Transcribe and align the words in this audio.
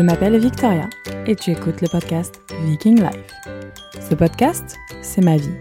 Je 0.00 0.04
m'appelle 0.06 0.38
Victoria 0.38 0.88
et 1.26 1.36
tu 1.36 1.50
écoutes 1.50 1.82
le 1.82 1.88
podcast 1.88 2.40
Viking 2.64 3.02
Life. 3.02 3.34
Ce 4.00 4.14
podcast, 4.14 4.78
c'est 5.02 5.22
ma 5.22 5.36
vie. 5.36 5.52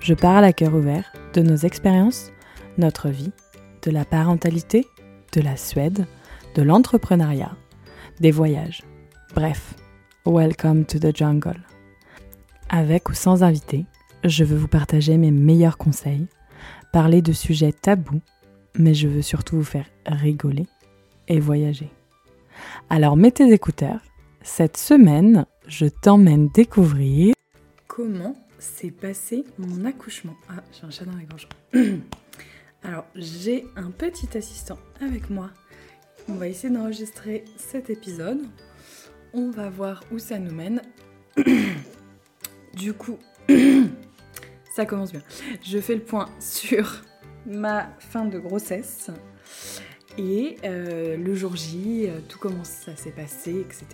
Je 0.00 0.14
parle 0.14 0.44
à 0.44 0.54
cœur 0.54 0.74
ouvert 0.74 1.12
de 1.34 1.42
nos 1.42 1.56
expériences, 1.56 2.32
notre 2.78 3.10
vie, 3.10 3.30
de 3.82 3.90
la 3.90 4.06
parentalité, 4.06 4.86
de 5.34 5.42
la 5.42 5.58
Suède, 5.58 6.06
de 6.54 6.62
l'entrepreneuriat, 6.62 7.54
des 8.20 8.30
voyages. 8.30 8.80
Bref, 9.34 9.74
welcome 10.24 10.86
to 10.86 10.98
the 10.98 11.14
jungle. 11.14 11.60
Avec 12.70 13.10
ou 13.10 13.12
sans 13.12 13.42
invité, 13.42 13.84
je 14.24 14.44
veux 14.44 14.56
vous 14.56 14.66
partager 14.66 15.18
mes 15.18 15.30
meilleurs 15.30 15.76
conseils, 15.76 16.26
parler 16.90 17.20
de 17.20 17.34
sujets 17.34 17.74
tabous, 17.74 18.22
mais 18.78 18.94
je 18.94 19.08
veux 19.08 19.20
surtout 19.20 19.56
vous 19.56 19.62
faire 19.62 19.90
rigoler 20.06 20.64
et 21.28 21.38
voyager. 21.38 21.90
Alors 22.90 23.16
mets 23.16 23.30
tes 23.30 23.52
écouteurs. 23.52 24.00
Cette 24.42 24.76
semaine, 24.76 25.46
je 25.66 25.86
t'emmène 25.86 26.48
découvrir 26.48 27.34
comment 27.86 28.34
s'est 28.58 28.90
passé 28.90 29.44
mon 29.58 29.84
accouchement. 29.84 30.34
Ah, 30.48 30.62
j'ai 30.72 30.86
un 30.86 30.90
chat 30.90 31.04
dans 31.04 31.16
la 31.16 31.24
gorge. 31.24 31.48
Alors, 32.82 33.06
j'ai 33.14 33.66
un 33.76 33.90
petit 33.90 34.36
assistant 34.36 34.78
avec 35.00 35.30
moi. 35.30 35.50
On 36.28 36.34
va 36.34 36.48
essayer 36.48 36.72
d'enregistrer 36.72 37.44
cet 37.56 37.90
épisode. 37.90 38.42
On 39.32 39.50
va 39.50 39.70
voir 39.70 40.02
où 40.10 40.18
ça 40.18 40.38
nous 40.38 40.52
mène. 40.52 40.82
du 42.74 42.92
coup, 42.94 43.18
ça 44.74 44.86
commence 44.86 45.12
bien. 45.12 45.22
Je 45.62 45.78
fais 45.78 45.94
le 45.94 46.02
point 46.02 46.28
sur 46.40 47.02
ma 47.46 47.90
fin 47.98 48.24
de 48.24 48.38
grossesse. 48.38 49.10
Et 50.16 50.58
euh, 50.64 51.16
le 51.16 51.34
jour 51.34 51.56
J, 51.56 52.06
euh, 52.06 52.20
tout 52.28 52.38
comment 52.38 52.62
ça 52.62 52.94
s'est 52.94 53.10
passé, 53.10 53.60
etc. 53.60 53.86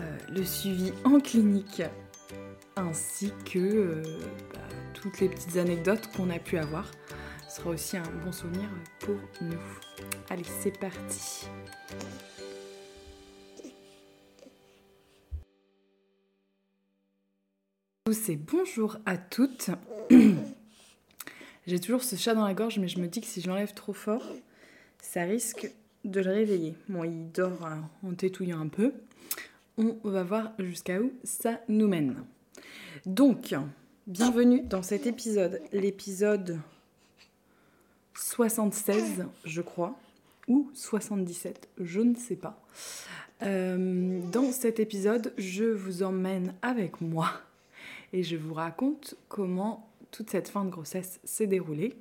Euh, 0.00 0.18
le 0.28 0.44
suivi 0.44 0.92
en 1.04 1.20
clinique, 1.20 1.82
ainsi 2.74 3.32
que 3.44 4.02
bah, 4.52 4.60
toutes 4.92 5.20
les 5.20 5.28
petites 5.28 5.56
anecdotes 5.56 6.10
qu'on 6.16 6.30
a 6.30 6.38
pu 6.38 6.58
avoir. 6.58 6.90
Sera 7.48 7.70
aussi 7.70 7.96
un 7.96 8.10
bon 8.24 8.32
souvenir 8.32 8.68
pour 8.98 9.14
nous. 9.40 9.60
Allez, 10.28 10.42
c'est 10.60 10.76
parti. 10.76 11.46
Bonjour 18.36 18.98
à 19.06 19.16
toutes. 19.16 19.70
J'ai 21.66 21.80
toujours 21.80 22.02
ce 22.02 22.16
chat 22.16 22.34
dans 22.34 22.44
la 22.44 22.54
gorge, 22.54 22.78
mais 22.78 22.88
je 22.88 22.98
me 22.98 23.06
dis 23.06 23.20
que 23.20 23.26
si 23.26 23.40
je 23.40 23.48
l'enlève 23.48 23.72
trop 23.72 23.92
fort, 23.92 24.24
ça 25.04 25.22
risque 25.22 25.70
de 26.04 26.20
le 26.20 26.30
réveiller. 26.30 26.74
Bon, 26.88 27.04
il 27.04 27.30
dort 27.30 27.68
en 28.02 28.14
tétouillant 28.14 28.60
un 28.60 28.68
peu. 28.68 28.92
On 29.76 29.96
va 30.02 30.24
voir 30.24 30.52
jusqu'à 30.58 31.00
où 31.00 31.12
ça 31.22 31.60
nous 31.68 31.86
mène. 31.86 32.24
Donc, 33.04 33.54
bienvenue 34.06 34.62
dans 34.62 34.82
cet 34.82 35.06
épisode, 35.06 35.60
l'épisode 35.72 36.58
76, 38.14 39.26
je 39.44 39.60
crois, 39.60 39.98
ou 40.48 40.70
77, 40.74 41.68
je 41.80 42.00
ne 42.00 42.16
sais 42.16 42.36
pas. 42.36 42.60
Euh, 43.42 44.20
dans 44.32 44.52
cet 44.52 44.80
épisode, 44.80 45.34
je 45.36 45.64
vous 45.64 46.02
emmène 46.02 46.54
avec 46.62 47.00
moi 47.00 47.30
et 48.12 48.22
je 48.22 48.36
vous 48.36 48.54
raconte 48.54 49.16
comment 49.28 49.90
toute 50.10 50.30
cette 50.30 50.48
fin 50.48 50.64
de 50.64 50.70
grossesse 50.70 51.20
s'est 51.24 51.46
déroulée. 51.46 51.94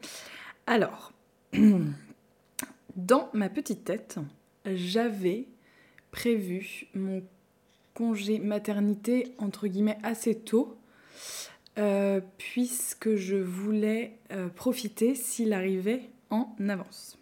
Alors, 0.67 1.11
Dans 2.95 3.29
ma 3.33 3.49
petite 3.49 3.85
tête, 3.85 4.19
j'avais 4.65 5.47
prévu 6.11 6.85
mon 6.93 7.23
congé 7.95 8.37
maternité 8.37 9.33
entre 9.39 9.67
guillemets 9.67 9.97
assez 10.03 10.35
tôt, 10.35 10.77
euh, 11.79 12.21
puisque 12.37 13.15
je 13.15 13.35
voulais 13.35 14.19
euh, 14.31 14.47
profiter 14.47 15.15
s'il 15.15 15.53
arrivait 15.53 16.09
en 16.29 16.55
avance. 16.69 17.17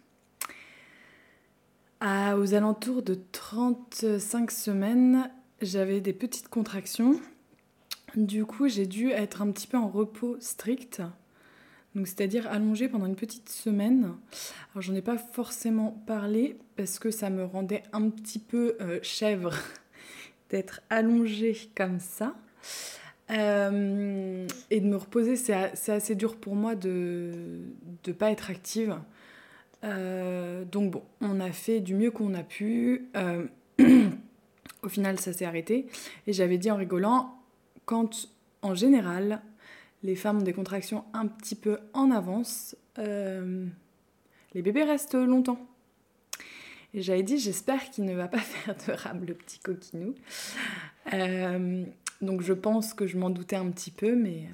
À, 2.00 2.36
aux 2.36 2.52
alentours 2.52 3.02
de 3.02 3.16
35 3.32 4.50
semaines, 4.50 5.30
j'avais 5.62 6.02
des 6.02 6.12
petites 6.12 6.48
contractions. 6.48 7.18
Du 8.14 8.44
coup, 8.44 8.68
j'ai 8.68 8.86
dû 8.86 9.10
être 9.10 9.40
un 9.40 9.50
petit 9.52 9.66
peu 9.66 9.78
en 9.78 9.88
repos 9.88 10.36
strict 10.38 11.00
donc 11.94 12.06
c'est-à-dire 12.06 12.46
allongé 12.48 12.88
pendant 12.88 13.06
une 13.06 13.16
petite 13.16 13.48
semaine. 13.48 14.14
Alors 14.72 14.82
j'en 14.82 14.94
ai 14.94 15.02
pas 15.02 15.18
forcément 15.18 16.02
parlé 16.06 16.56
parce 16.76 16.98
que 16.98 17.10
ça 17.10 17.28
me 17.28 17.44
rendait 17.44 17.82
un 17.92 18.08
petit 18.08 18.38
peu 18.38 18.76
euh, 18.80 18.98
chèvre 19.02 19.54
d'être 20.50 20.80
allongée 20.90 21.56
comme 21.74 22.00
ça. 22.00 22.34
Euh, 23.30 24.46
et 24.70 24.80
de 24.80 24.86
me 24.86 24.96
reposer, 24.96 25.36
c'est 25.36 25.92
assez 25.92 26.14
dur 26.14 26.36
pour 26.36 26.54
moi 26.54 26.74
de 26.74 27.60
ne 28.06 28.12
pas 28.12 28.30
être 28.30 28.50
active. 28.50 28.96
Euh, 29.84 30.64
donc 30.64 30.90
bon, 30.92 31.02
on 31.20 31.40
a 31.40 31.50
fait 31.50 31.80
du 31.80 31.94
mieux 31.94 32.10
qu'on 32.10 32.34
a 32.34 32.42
pu. 32.42 33.08
au 34.82 34.88
final, 34.88 35.18
ça 35.18 35.32
s'est 35.32 35.44
arrêté. 35.44 35.86
Et 36.26 36.32
j'avais 36.32 36.58
dit 36.58 36.70
en 36.70 36.76
rigolant, 36.76 37.38
quand 37.84 38.28
en 38.62 38.74
général, 38.74 39.42
les 40.02 40.16
femmes 40.16 40.38
ont 40.38 40.42
des 40.42 40.52
contractions 40.52 41.04
un 41.12 41.26
petit 41.26 41.54
peu 41.54 41.78
en 41.92 42.10
avance, 42.10 42.76
euh, 42.98 43.66
les 44.54 44.62
bébés 44.62 44.84
restent 44.84 45.14
longtemps. 45.14 45.66
Et 46.94 47.00
j'avais 47.02 47.22
dit, 47.22 47.38
j'espère 47.38 47.90
qu'il 47.90 48.04
ne 48.04 48.14
va 48.14 48.28
pas 48.28 48.38
faire 48.40 48.76
de 48.76 48.92
rame, 48.92 49.24
le 49.24 49.34
petit 49.34 49.58
coquinou. 49.60 50.14
Euh, 51.12 51.84
donc 52.20 52.42
je 52.42 52.52
pense 52.52 52.94
que 52.94 53.06
je 53.06 53.16
m'en 53.16 53.30
doutais 53.30 53.56
un 53.56 53.70
petit 53.70 53.90
peu, 53.90 54.14
mais, 54.14 54.48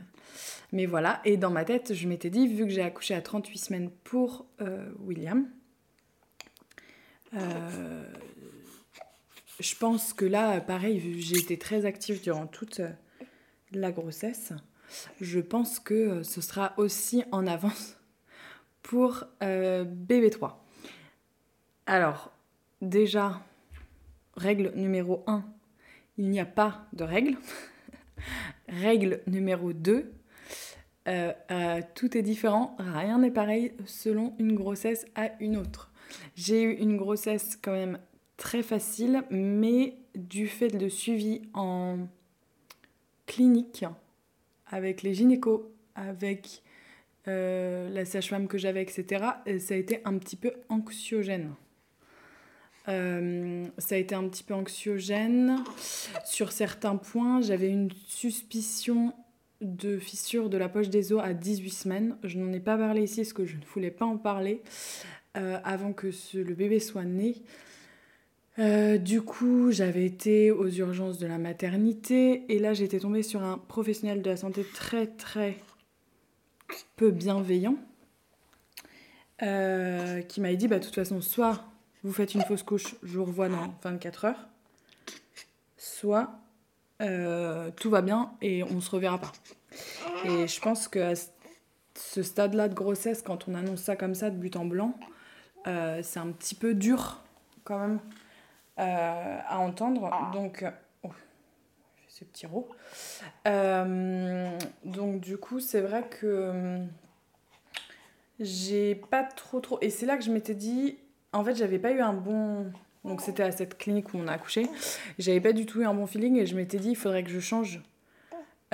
mais 0.72 0.87
voilà. 0.87 1.20
Et 1.25 1.37
dans 1.37 1.50
ma 1.50 1.64
tête, 1.64 1.94
je 1.94 2.06
m'étais 2.08 2.31
dit, 2.31 2.47
vu 2.47 2.64
que 2.64 2.70
j'ai 2.70 2.82
accouché 2.82 3.14
à 3.14 3.22
38 3.22 3.58
semaines 3.58 3.91
pour 4.04 4.47
euh, 4.60 4.88
William, 5.00 5.48
je 9.60 9.75
pense 9.75 10.12
que 10.14 10.25
là, 10.25 10.60
pareil, 10.60 11.20
j'ai 11.20 11.37
été 11.37 11.58
très 11.58 11.84
active 11.84 12.22
durant 12.22 12.47
toute 12.47 12.81
la 13.72 13.92
grossesse 13.92 14.53
je 15.21 15.41
pense 15.41 15.78
que 15.78 15.94
euh, 15.94 16.22
ce 16.22 16.41
sera 16.41 16.75
aussi 16.76 17.25
en 17.32 17.47
avance 17.47 17.97
pour 18.82 19.25
euh, 19.43 19.84
BB3. 19.84 20.54
Alors, 21.87 22.32
déjà, 22.82 23.41
règle 24.37 24.72
numéro 24.75 25.25
1, 25.26 25.44
il 26.19 26.28
n'y 26.28 26.41
a 26.41 26.47
pas 26.47 26.87
de 26.93 27.04
règle. 27.04 27.37
règle 28.69 29.21
numéro 29.26 29.72
2, 29.72 30.12
euh, 31.09 31.81
tout 31.94 32.16
est 32.19 32.22
différent, 32.22 32.76
rien 32.78 33.19
n'est 33.19 33.31
pareil 33.31 33.72
selon 33.87 34.34
une 34.38 34.55
grossesse 34.55 35.06
à 35.15 35.31
une 35.41 35.56
autre. 35.56 35.91
J'ai 36.34 36.62
eu 36.62 36.72
une 36.72 36.97
grossesse 36.97 37.59
quand 37.60 37.72
même 37.72 37.99
très 38.37 38.62
facile, 38.62 39.25
mais 39.31 39.97
du 40.15 40.47
fait 40.47 40.69
de 40.69 40.88
suivi 40.88 41.43
en 41.55 41.99
clinique, 43.26 43.84
avec 44.71 45.03
les 45.03 45.15
gynécos, 45.15 45.62
avec 45.95 46.62
euh, 47.27 47.91
la 47.91 48.05
sage-femme 48.05 48.49
que 48.49 48.59
j'avais, 48.59 48.83
etc., 48.83 49.25
ça 49.59 49.75
a 49.75 49.77
été 49.77 50.01
un 50.05 50.19
petit 50.19 50.37
peu 50.37 50.53
anxiogène. 50.69 51.53
Euh, 52.89 53.67
ça 53.77 53.97
a 53.97 53.99
été 53.99 54.15
un 54.15 54.27
petit 54.29 54.45
peu 54.45 54.55
anxiogène. 54.55 55.62
Sur 56.25 56.53
certains 56.53 56.97
points, 56.97 57.43
j'avais 57.43 57.69
une 57.69 57.91
suspicion 58.06 59.12
de 59.61 59.99
fissure 59.99 60.49
de 60.49 60.56
la 60.56 60.69
poche 60.69 60.89
des 60.89 61.12
os 61.12 61.21
à 61.23 61.35
18 61.35 61.71
semaines. 61.71 62.17
Je 62.23 62.39
n'en 62.39 62.53
ai 62.53 62.61
pas 62.61 62.79
parlé 62.79 63.03
ici 63.03 63.21
parce 63.21 63.33
que 63.33 63.45
je 63.45 63.56
ne 63.56 63.65
voulais 63.65 63.91
pas 63.91 64.06
en 64.06 64.17
parler 64.17 64.62
euh, 65.37 65.59
avant 65.64 65.93
que 65.93 66.11
le 66.35 66.55
bébé 66.55 66.81
soit 66.81 67.05
né. 67.05 67.35
Euh, 68.58 68.99
du 68.99 69.22
coup, 69.22 69.70
j'avais 69.70 70.05
été 70.05 70.50
aux 70.50 70.69
urgences 70.69 71.19
de 71.19 71.26
la 71.26 71.38
maternité 71.38 72.44
et 72.52 72.58
là, 72.58 72.75
j'étais 72.75 72.99
tombée 72.99 73.22
sur 73.22 73.43
un 73.43 73.56
professionnel 73.56 74.20
de 74.20 74.31
la 74.31 74.37
santé 74.37 74.64
très 74.64 75.06
très 75.06 75.56
peu 76.96 77.12
bienveillant 77.12 77.76
euh, 79.43 80.22
qui 80.22 80.40
m'avait 80.40 80.56
dit 80.56 80.66
bah, 80.66 80.81
de 80.81 80.84
toute 80.84 80.94
façon, 80.94 81.20
soit 81.20 81.64
vous 82.02 82.12
faites 82.12 82.34
une 82.34 82.43
fausse 82.43 82.64
couche, 82.64 82.96
je 83.05 83.19
vous 83.19 83.26
revois 83.26 83.49
dans 83.49 83.75
24 83.82 84.25
heures, 84.25 84.49
soit 85.76 86.40
euh, 87.00 87.70
tout 87.76 87.90
va 87.90 88.02
bien 88.02 88.32
et 88.43 88.64
on 88.64 88.81
se 88.81 88.90
reverra 88.90 89.19
pas. 89.19 89.32
Et 90.25 90.49
je 90.49 90.61
pense 90.61 90.88
qu'à 90.88 91.12
ce 91.94 92.22
stade-là 92.25 92.69
de 92.69 92.75
grossesse, 92.75 93.22
quand 93.22 93.46
on 93.46 93.54
annonce 93.54 93.82
ça 93.82 93.94
comme 93.94 94.16
ça 94.16 94.31
de 94.31 94.37
but 94.37 94.56
en 94.56 94.64
blanc, 94.64 94.99
c'est 95.64 96.19
un 96.19 96.32
petit 96.32 96.54
peu 96.54 96.75
dur 96.75 97.22
quand 97.62 97.78
même 97.78 98.00
à 98.78 99.58
entendre. 99.58 100.08
Ah. 100.12 100.30
Donc, 100.32 100.64
oh, 101.02 101.10
ce 102.19 102.25
petit 102.25 102.46
rot. 102.46 102.69
Euh, 103.46 104.58
donc, 104.84 105.20
du 105.20 105.36
coup, 105.36 105.60
c'est 105.60 105.80
vrai 105.80 106.04
que 106.08 106.26
euh, 106.26 106.84
j'ai 108.40 108.94
pas 108.96 109.22
trop 109.22 109.60
trop. 109.60 109.78
Et 109.80 109.90
c'est 109.90 110.06
là 110.06 110.16
que 110.16 110.25
je 110.25 110.30
m'étais 110.30 110.54
dit, 110.54 110.98
en 111.32 111.44
fait, 111.44 111.54
j'avais 111.54 111.78
pas 111.78 111.92
eu 111.92 112.00
un 112.00 112.12
bon 112.12 112.72
Donc 113.04 113.20
c'était 113.20 113.44
à 113.44 113.52
cette 113.52 113.78
clinique 113.78 114.12
où 114.14 114.19
on 114.19 114.26
a 114.26 114.32
accouché. 114.32 114.66
J'avais 115.19 115.40
pas 115.40 115.52
du 115.52 115.64
tout 115.66 115.80
eu 115.80 115.84
un 115.84 115.94
bon 115.94 116.06
feeling 116.06 116.36
et 116.36 116.46
je 116.46 116.56
m'étais 116.56 116.78
dit 116.78 116.90
il 116.90 116.96
faudrait 116.96 117.22
que 117.22 117.30
je 117.30 117.40
change. 117.40 117.80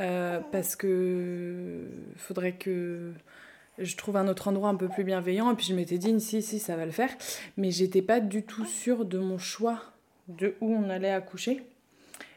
Euh, 0.00 0.40
parce 0.50 0.74
que 0.74 1.86
faudrait 2.16 2.54
que 2.54 3.12
je 3.78 3.96
trouve 3.96 4.16
un 4.16 4.26
autre 4.26 4.48
endroit 4.48 4.68
un 4.68 4.74
peu 4.74 4.88
plus 4.88 5.04
bienveillant. 5.04 5.52
Et 5.52 5.54
puis 5.54 5.66
je 5.66 5.74
m'étais 5.74 5.98
dit 5.98 6.18
si, 6.20 6.42
si, 6.42 6.58
ça 6.58 6.76
va 6.76 6.86
le 6.86 6.92
faire. 6.92 7.10
Mais 7.56 7.70
j'étais 7.70 8.02
pas 8.02 8.20
du 8.20 8.42
tout 8.44 8.64
sûre 8.64 9.04
de 9.04 9.18
mon 9.18 9.38
choix 9.38 9.93
de 10.28 10.56
où 10.60 10.72
on 10.72 10.90
allait 10.90 11.12
accoucher. 11.12 11.66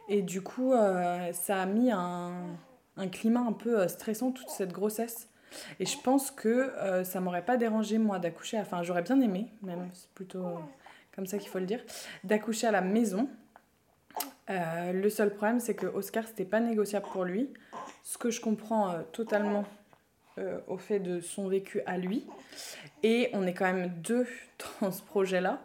Et 0.10 0.22
du 0.22 0.42
coup, 0.42 0.74
euh, 0.74 1.32
ça 1.34 1.62
a 1.62 1.66
mis 1.66 1.92
un, 1.92 2.58
climat 3.12 3.42
un 3.42 3.54
peu 3.54 3.80
euh, 3.80 3.88
stressant 3.88 4.32
toute 4.32 4.50
cette 4.50 4.72
grossesse. 4.72 5.30
Et 5.80 5.86
je 5.86 5.98
pense 5.98 6.30
que 6.30 6.74
ça 7.06 7.22
m'aurait 7.22 7.46
pas 7.46 7.56
dérangé 7.56 7.98
moi 7.98 8.20
d'accoucher. 8.20 8.60
Enfin, 8.60 8.84
j'aurais 8.84 9.02
bien 9.02 9.20
aimé, 9.22 9.48
même. 9.62 9.90
C'est 9.94 10.10
plutôt 10.12 10.60
comme 11.18 11.26
ça 11.26 11.40
qu'il 11.40 11.50
faut 11.50 11.60
le 11.60 11.66
dire, 11.66 11.82
d'accoucher 12.24 12.68
à 12.68 12.72
la 12.72 12.82
maison. 12.82 13.28
Euh, 14.50 14.94
le 14.94 15.10
seul 15.10 15.34
problème, 15.34 15.60
c'est 15.60 15.74
que 15.74 15.88
Oscar, 15.88 16.26
c'était 16.26 16.46
pas 16.46 16.60
négociable 16.60 17.08
pour 17.12 17.26
lui, 17.26 17.52
ce 18.04 18.18
que 18.18 18.30
je 18.30 18.40
comprends 18.40 18.92
euh, 18.92 19.02
totalement 19.12 19.66
euh, 20.38 20.60
au 20.68 20.78
fait 20.78 21.00
de 21.00 21.20
son 21.20 21.48
vécu 21.48 21.82
à 21.88 21.98
lui. 21.98 22.28
Et 23.02 23.30
on 23.34 23.46
est 23.48 23.54
quand 23.54 23.66
même 23.66 23.90
deux 23.90 24.28
dans 24.82 24.92
ce 24.92 25.02
projet-là. 25.02 25.60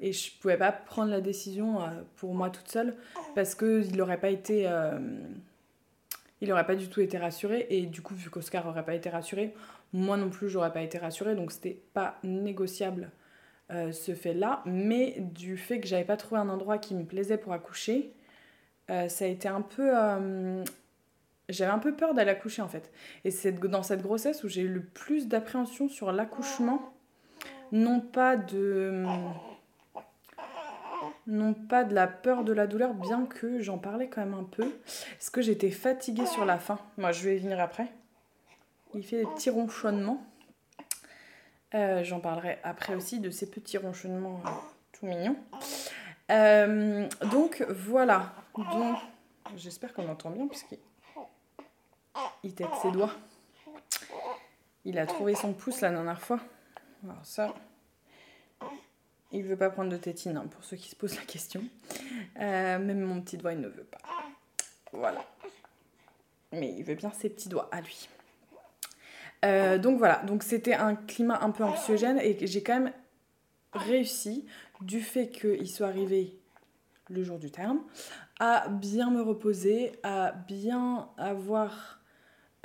Et 0.00 0.12
je 0.12 0.30
pouvais 0.38 0.56
pas 0.56 0.72
prendre 0.72 1.10
la 1.10 1.20
décision 1.20 1.80
pour 2.16 2.34
moi 2.34 2.50
toute 2.50 2.68
seule 2.68 2.94
parce 3.34 3.54
qu'il 3.54 3.96
n'aurait 3.96 4.20
pas 4.20 4.30
été. 4.30 4.70
il 6.40 6.48
n'aurait 6.48 6.66
pas 6.66 6.76
du 6.76 6.88
tout 6.88 7.00
été 7.00 7.18
rassuré. 7.18 7.66
Et 7.70 7.86
du 7.86 8.00
coup, 8.00 8.14
vu 8.14 8.30
qu'Oscar 8.30 8.64
n'aurait 8.64 8.84
pas 8.84 8.94
été 8.94 9.10
rassuré, 9.10 9.54
moi 9.92 10.16
non 10.16 10.30
plus, 10.30 10.48
j'aurais 10.48 10.72
pas 10.72 10.82
été 10.82 10.98
rassurée. 10.98 11.34
Donc, 11.34 11.52
c'était 11.52 11.80
pas 11.94 12.18
négociable 12.22 13.10
euh, 13.70 13.92
ce 13.92 14.14
fait-là, 14.14 14.62
mais 14.64 15.16
du 15.18 15.58
fait 15.58 15.78
que 15.78 15.86
j'avais 15.86 16.04
pas 16.04 16.16
trouvé 16.16 16.40
un 16.40 16.48
endroit 16.48 16.78
qui 16.78 16.94
me 16.94 17.04
plaisait 17.04 17.36
pour 17.36 17.52
accoucher, 17.52 18.14
euh, 18.90 19.08
ça 19.08 19.26
a 19.26 19.28
été 19.28 19.46
un 19.46 19.60
peu. 19.60 19.90
Euh, 19.94 20.64
j'avais 21.50 21.70
un 21.70 21.78
peu 21.78 21.94
peur 21.94 22.14
d'aller 22.14 22.30
accoucher 22.30 22.62
en 22.62 22.68
fait. 22.68 22.90
Et 23.24 23.30
c'est 23.30 23.52
dans 23.52 23.82
cette 23.82 24.00
grossesse 24.00 24.42
où 24.42 24.48
j'ai 24.48 24.62
eu 24.62 24.68
le 24.68 24.82
plus 24.82 25.28
d'appréhension 25.28 25.88
sur 25.88 26.12
l'accouchement, 26.12 26.94
non 27.70 28.00
pas 28.00 28.38
de. 28.38 29.04
Non 31.28 31.52
pas 31.52 31.84
de 31.84 31.94
la 31.94 32.06
peur 32.06 32.42
de 32.42 32.54
la 32.54 32.66
douleur, 32.66 32.94
bien 32.94 33.26
que 33.26 33.60
j'en 33.60 33.76
parlais 33.76 34.08
quand 34.08 34.22
même 34.22 34.32
un 34.32 34.44
peu. 34.44 34.66
Parce 35.12 35.28
que 35.28 35.42
j'étais 35.42 35.70
fatiguée 35.70 36.24
sur 36.24 36.46
la 36.46 36.58
fin? 36.58 36.78
Moi, 36.96 37.12
je 37.12 37.22
vais 37.22 37.36
y 37.36 37.38
venir 37.38 37.60
après. 37.60 37.92
Il 38.94 39.04
fait 39.04 39.18
des 39.18 39.26
petits 39.26 39.50
ronchonnements. 39.50 40.26
Euh, 41.74 42.02
j'en 42.02 42.18
parlerai 42.20 42.58
après 42.62 42.94
aussi 42.94 43.20
de 43.20 43.28
ces 43.28 43.50
petits 43.50 43.76
ronchonnements 43.76 44.40
euh, 44.46 44.48
tout 44.92 45.04
mignons. 45.04 45.36
Euh, 46.30 47.06
donc 47.30 47.62
voilà. 47.68 48.32
Donc, 48.56 48.96
j'espère 49.54 49.92
qu'on 49.92 50.08
entend 50.08 50.30
bien 50.30 50.46
puisqu'il 50.46 50.78
il 52.42 52.54
tête 52.54 52.68
ses 52.80 52.90
doigts. 52.90 53.12
Il 54.86 54.98
a 54.98 55.04
trouvé 55.04 55.34
son 55.34 55.52
pouce 55.52 55.82
la 55.82 55.90
dernière 55.90 56.22
fois. 56.22 56.40
Alors 57.04 57.22
ça, 57.22 57.54
il 59.32 59.42
veut 59.44 59.56
pas 59.56 59.70
prendre 59.70 59.90
de 59.90 59.96
tétine 59.96 60.36
hein, 60.36 60.46
pour 60.50 60.64
ceux 60.64 60.76
qui 60.76 60.88
se 60.88 60.96
posent 60.96 61.16
la 61.16 61.24
question. 61.24 61.62
même 62.36 63.00
mon 63.00 63.20
petit 63.20 63.36
doigt, 63.36 63.52
il 63.52 63.60
ne 63.60 63.68
veut 63.68 63.84
pas. 63.84 63.98
Voilà. 64.92 65.24
Mais 66.52 66.74
il 66.76 66.84
veut 66.84 66.94
bien 66.94 67.12
ses 67.12 67.28
petits 67.28 67.48
doigts 67.48 67.68
à 67.72 67.80
lui. 67.80 68.08
Euh, 69.44 69.78
donc 69.78 69.98
voilà, 69.98 70.22
donc 70.24 70.42
c'était 70.42 70.74
un 70.74 70.96
climat 70.96 71.38
un 71.42 71.50
peu 71.50 71.64
anxiogène 71.64 72.18
et 72.20 72.46
j'ai 72.46 72.62
quand 72.62 72.80
même 72.80 72.92
réussi, 73.72 74.46
du 74.80 75.00
fait 75.00 75.28
qu'il 75.28 75.68
soit 75.68 75.88
arrivé 75.88 76.38
le 77.08 77.22
jour 77.22 77.38
du 77.38 77.50
terme, 77.50 77.80
à 78.40 78.68
bien 78.68 79.10
me 79.10 79.20
reposer, 79.20 79.92
à 80.02 80.32
bien 80.32 81.08
avoir 81.16 81.97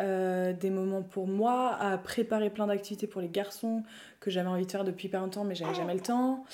euh, 0.01 0.53
des 0.53 0.69
moments 0.69 1.01
pour 1.01 1.27
moi, 1.27 1.75
à 1.79 1.97
préparer 1.97 2.49
plein 2.49 2.67
d'activités 2.67 3.07
pour 3.07 3.21
les 3.21 3.29
garçons 3.29 3.83
que 4.19 4.31
j'avais 4.31 4.49
envie 4.49 4.65
de 4.65 4.71
faire 4.71 4.83
depuis 4.83 5.07
pas 5.07 5.19
longtemps 5.19 5.43
mais 5.43 5.55
j'avais 5.55 5.75
jamais 5.75 5.93
le 5.93 5.99
temps. 5.99 6.45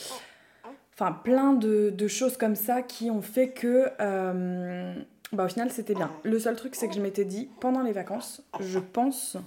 Enfin, 0.94 1.14
plein 1.14 1.54
de, 1.54 1.92
de, 1.92 2.08
choses 2.10 2.36
comme 2.36 2.56
ça 2.56 2.82
qui 2.82 3.10
ont 3.10 3.22
fait 3.22 3.52
que, 3.52 3.90
euh, 4.02 4.94
bah, 5.32 5.46
au 5.46 5.48
final, 5.48 5.72
c'était 5.72 5.96
bien. 5.96 6.12
Le 6.24 6.38
seul 6.40 6.58
truc, 6.58 6.76
c'est 6.76 6.90
que 6.90 6.94
je 6.94 7.00
m'étais 7.00 7.24
dit, 7.24 7.50
pendant 7.62 7.82
les 7.82 7.94
vacances, 7.94 8.44
je 8.60 8.80
pense 8.80 9.38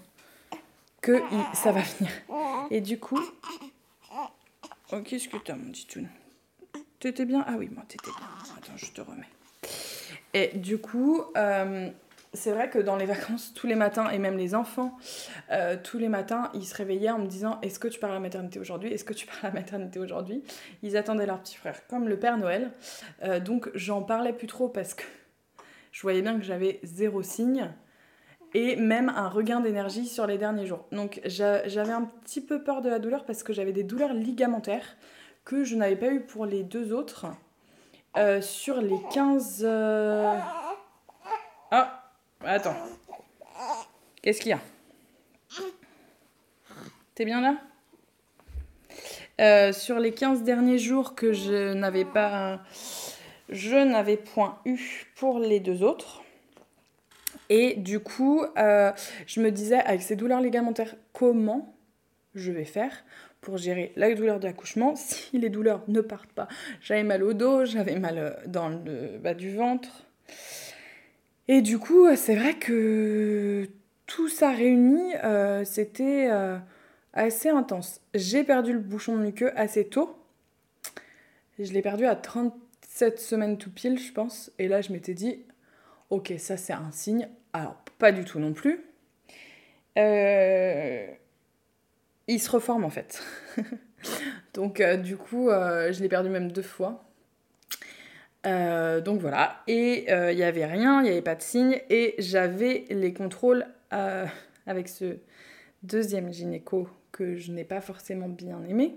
que 1.03 1.21
ça 1.53 1.73
va 1.73 1.83
venir. 1.83 2.11
Et 2.71 2.81
du 2.81 2.99
coup... 2.99 3.21
Oh, 4.93 5.01
qu'est-ce 5.05 5.29
que 5.29 5.37
t'as, 5.37 5.55
mon 5.55 5.71
petit 5.71 5.87
toon 5.87 6.07
T'étais 7.01 7.27
bien? 7.27 7.45
Ah 7.47 7.57
oui, 7.59 7.69
moi, 7.71 7.83
t'étais 7.89 8.11
bien. 8.11 8.27
Attends, 8.57 8.77
je 8.77 8.91
te 8.91 9.01
remets. 9.01 9.29
Et 10.35 10.57
du 10.57 10.79
coup, 10.79 11.23
euh, 11.37 11.91
c'est 12.35 12.53
vrai 12.53 12.71
que 12.71 12.79
dans 12.79 12.97
les 12.97 13.07
vacances, 13.07 13.53
tous 13.55 13.67
les 13.67 13.75
matins, 13.75 14.09
et 14.11 14.19
même 14.19 14.37
les 14.37 14.55
enfants, 14.55 14.97
euh, 15.51 15.77
tous 15.83 15.99
les 15.99 16.09
matins, 16.09 16.51
ils 16.55 16.67
se 16.67 16.75
réveillaient 16.75 17.11
en 17.11 17.19
me 17.19 17.27
disant 17.27 17.61
Est-ce 17.63 17.79
que 17.79 17.89
tu 17.89 18.01
pars 18.01 18.11
à 18.11 18.15
la 18.15 18.21
maternité 18.21 18.59
aujourd'hui? 18.59 18.93
Est-ce 18.93 19.05
que 19.05 19.13
tu 19.13 19.27
pars 19.27 19.39
à 19.43 19.49
la 19.49 19.53
maternité 19.53 19.99
aujourd'hui? 19.99 20.43
Ils 20.83 20.97
attendaient 20.97 21.27
leur 21.27 21.41
petit 21.41 21.57
frère, 21.57 21.87
comme 21.87 22.09
le 22.09 22.19
Père 22.19 22.39
Noël. 22.39 22.73
Euh, 23.23 23.41
donc, 23.41 23.71
j'en 23.75 24.03
parlais 24.03 24.33
plus 24.33 24.47
trop 24.47 24.69
parce 24.69 24.95
que 24.95 25.05
je 25.93 26.01
voyais 26.03 26.23
bien 26.23 26.39
que 26.39 26.45
j'avais 26.45 26.81
zéro 26.83 27.23
signe 27.23 27.71
et 28.55 28.77
même 28.77 29.09
un 29.11 29.29
regain 29.29 29.61
d'énergie 29.61 30.07
sur 30.07 30.27
les 30.27 30.39
derniers 30.39 30.67
jours. 30.67 30.87
Donc 30.93 31.21
j'avais 31.25 31.93
un 31.93 32.03
petit 32.25 32.41
peu 32.41 32.63
peur 32.63 32.83
de 32.83 32.89
la 32.89 32.99
douleur 32.99 33.25
parce 33.25 33.43
que 33.43 33.53
j'avais 33.53 33.73
des 33.73 33.83
douleurs 33.83 34.13
ligamentaires 34.13 34.97
que 35.45 35.65
je 35.65 35.75
n'avais 35.75 35.97
pas 35.97 36.09
eu 36.09 36.21
pour 36.21 36.47
les 36.47 36.63
deux 36.63 36.93
autres. 36.93 37.27
Euh, 38.17 38.43
sur 38.43 38.81
les 38.81 38.99
15... 39.13 39.63
Euh, 39.67 40.37
ah, 41.71 42.02
attends. 42.45 42.77
Qu'est-ce 44.23 44.41
qu'il 44.41 44.51
y 44.51 44.55
a? 44.55 44.61
T'es 47.15 47.25
bien 47.25 47.41
là? 47.41 47.57
Euh, 49.41 49.73
Sur 49.73 49.99
les 49.99 50.13
15 50.13 50.43
derniers 50.43 50.79
jours 50.79 51.15
que 51.15 51.33
je 51.33 51.73
n'avais 51.73 52.05
pas... 52.05 52.61
Je 53.49 53.77
n'avais 53.77 54.17
point 54.17 54.59
eu 54.65 54.79
pour 55.15 55.39
les 55.39 55.61
deux 55.61 55.83
autres. 55.83 56.23
Et 57.51 57.75
du 57.75 58.01
coup, 58.01 58.45
euh, 58.57 58.93
je 59.27 59.41
me 59.41 59.51
disais, 59.51 59.81
avec 59.81 60.01
ces 60.01 60.17
douleurs 60.17 60.41
ligamentaires, 60.41 60.95
comment 61.13 61.77
je 62.35 62.51
vais 62.51 62.65
faire 62.65 63.05
pour 63.43 63.59
gérer 63.59 63.93
la 63.97 64.15
douleur 64.15 64.41
d'accouchement 64.41 64.95
si 64.97 65.39
les 65.39 65.51
douleurs 65.51 65.83
ne 65.89 66.01
partent 66.01 66.33
pas? 66.33 66.49
J'avais 66.81 67.03
mal 67.03 67.23
au 67.23 67.35
dos, 67.35 67.67
j'avais 67.67 67.99
mal 67.99 68.19
euh, 68.19 68.31
dans 68.47 68.71
le 68.71 69.19
bas 69.19 69.35
du 69.35 69.55
ventre. 69.55 70.07
Et 71.49 71.61
du 71.63 71.79
coup, 71.79 72.07
c'est 72.17 72.37
vrai 72.37 72.55
que 72.55 73.69
tout 74.07 74.29
ça 74.29 74.51
réuni, 74.51 75.15
euh, 75.25 75.65
c'était 75.65 76.31
assez 77.13 77.49
intense. 77.49 78.01
J'ai 78.15 78.45
perdu 78.45 78.73
le 78.73 78.79
bouchon 78.79 79.17
de 79.17 79.23
muqueux 79.23 79.53
assez 79.59 79.87
tôt. 79.87 80.17
Je 81.59 81.73
l'ai 81.73 81.83
perdu 81.83 82.07
à 82.07 82.17
37 82.17 83.21
semaines 83.21 83.59
tout 83.59 83.71
pile, 83.71 83.99
je 83.99 84.13
pense. 84.13 84.51
Et 84.59 84.69
là, 84.69 84.81
je 84.81 84.93
m'étais 84.93 85.15
dit, 85.15 85.45
ok, 86.11 86.33
ça 86.39 86.57
c'est 86.57 86.73
un 86.73 86.91
signe. 86.91 87.29
Alors, 87.53 87.77
pas 87.99 88.13
du 88.13 88.25
tout 88.25 88.39
non 88.39 88.53
plus. 88.53 88.85
Euh, 89.99 91.07
il 92.29 92.41
se 92.41 92.51
reforme 92.51 92.85
en 92.85 92.91
fait. 92.91 93.23
donc, 94.55 94.81
euh, 94.81 94.97
du 94.97 95.17
coup, 95.17 95.51
euh, 95.51 95.93
je 95.93 96.01
l'ai 96.01 96.09
perdu 96.09 96.29
même 96.29 96.51
deux 96.51 96.63
fois. 96.63 97.05
Donc 98.45 99.21
voilà. 99.21 99.63
Et 99.67 100.07
il 100.11 100.37
n'y 100.37 100.43
avait 100.43 100.67
rien, 100.67 101.01
il 101.01 101.05
n'y 101.05 101.11
avait 101.11 101.23
pas 101.23 101.35
de 101.35 101.43
signe. 101.43 101.81
Et 101.91 102.15
j'avais 102.19 102.85
les 102.91 103.13
contrôles 103.13 103.67
avec 103.91 104.89
ce 104.89 105.17
deuxième 105.83 106.33
gynéco 106.33 106.89
que 107.13 107.37
je 107.37 107.53
n'ai 107.53 107.65
pas 107.65 107.81
forcément 107.81 108.29
bien 108.29 108.63
aimé. 108.69 108.97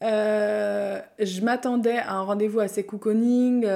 je 0.00 1.40
m'attendais 1.42 1.98
à 1.98 2.12
un 2.12 2.22
rendez-vous 2.22 2.60
assez 2.60 2.84
cocooning, 2.84 3.66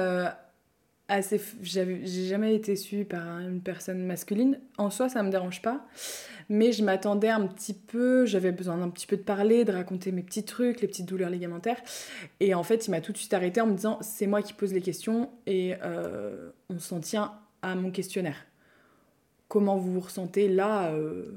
assez. 1.09 1.41
J'ai 1.61 2.05
jamais 2.27 2.55
été 2.55 2.75
suivie 2.75 3.03
par 3.03 3.39
une 3.39 3.61
personne 3.61 4.05
masculine. 4.05 4.59
En 4.77 4.89
soi, 4.89 5.09
ça 5.09 5.21
me 5.23 5.29
dérange 5.29 5.61
pas. 5.61 5.85
Mais 6.47 6.71
je 6.71 6.83
m'attendais 6.83 7.29
un 7.29 7.45
petit 7.45 7.73
peu. 7.73 8.25
J'avais 8.25 8.51
besoin 8.51 8.77
d'un 8.77 8.89
petit 8.89 9.07
peu 9.07 9.17
de 9.17 9.23
parler, 9.23 9.65
de 9.65 9.71
raconter 9.71 10.11
mes 10.11 10.23
petits 10.23 10.45
trucs, 10.45 10.81
les 10.81 10.87
petites 10.87 11.07
douleurs 11.07 11.29
ligamentaires. 11.29 11.81
Et 12.39 12.53
en 12.53 12.63
fait, 12.63 12.87
il 12.87 12.91
m'a 12.91 13.01
tout 13.01 13.11
de 13.11 13.17
suite 13.17 13.33
arrêté 13.33 13.59
en 13.59 13.67
me 13.67 13.75
disant 13.75 13.97
c'est 14.01 14.27
moi 14.27 14.41
qui 14.41 14.53
pose 14.53 14.73
les 14.73 14.81
questions 14.81 15.29
et 15.45 15.75
euh, 15.83 16.51
on 16.69 16.79
s'en 16.79 16.99
tient 16.99 17.33
à 17.61 17.75
mon 17.75 17.91
questionnaire. 17.91 18.45
Comment 19.47 19.77
vous 19.77 19.93
vous 19.93 19.99
ressentez 19.99 20.47
là, 20.47 20.91
euh, 20.91 21.33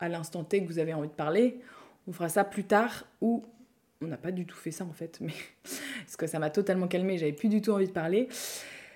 à 0.00 0.08
l'instant 0.08 0.44
T 0.44 0.62
que 0.62 0.66
vous 0.66 0.78
avez 0.78 0.94
envie 0.94 1.08
de 1.08 1.12
parler? 1.12 1.60
On 2.08 2.12
fera 2.12 2.28
ça 2.28 2.44
plus 2.44 2.64
tard 2.64 3.06
ou 3.20 3.44
on 4.02 4.06
n'a 4.06 4.16
pas 4.16 4.32
du 4.32 4.44
tout 4.44 4.56
fait 4.56 4.70
ça 4.70 4.84
en 4.84 4.92
fait, 4.92 5.18
mais 5.20 5.32
parce 6.04 6.16
que 6.16 6.26
ça 6.26 6.38
m'a 6.38 6.50
totalement 6.50 6.88
calmé, 6.88 7.18
j'avais 7.18 7.32
plus 7.32 7.48
du 7.48 7.62
tout 7.62 7.70
envie 7.70 7.86
de 7.86 7.92
parler. 7.92 8.28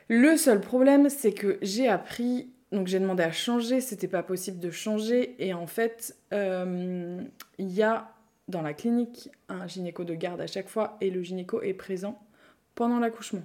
Le 0.09 0.37
seul 0.37 0.61
problème, 0.61 1.09
c'est 1.11 1.33
que 1.33 1.59
j'ai 1.61 1.89
appris, 1.89 2.51
donc 2.73 2.87
j'ai 2.87 2.99
demandé 2.99 3.23
à 3.23 3.33
changer, 3.33 3.81
c'était 3.81 4.09
pas 4.09 4.23
possible 4.23 4.59
de 4.59 4.71
changer, 4.71 5.37
et 5.39 5.53
en 5.53 5.67
fait, 5.67 6.17
euh, 6.33 7.21
il 7.59 7.69
y 7.71 7.83
a 7.83 8.15
dans 8.49 8.63
la 8.63 8.75
clinique 8.75 9.31
un 9.49 9.67
gynéco 9.67 10.05
de 10.05 10.15
garde 10.15 10.41
à 10.41 10.47
chaque 10.47 10.69
fois 10.69 10.97
et 11.01 11.11
le 11.11 11.23
gynéco 11.23 11.61
est 11.63 11.75
présent 11.75 12.19
pendant 12.75 12.99
l'accouchement. 12.99 13.45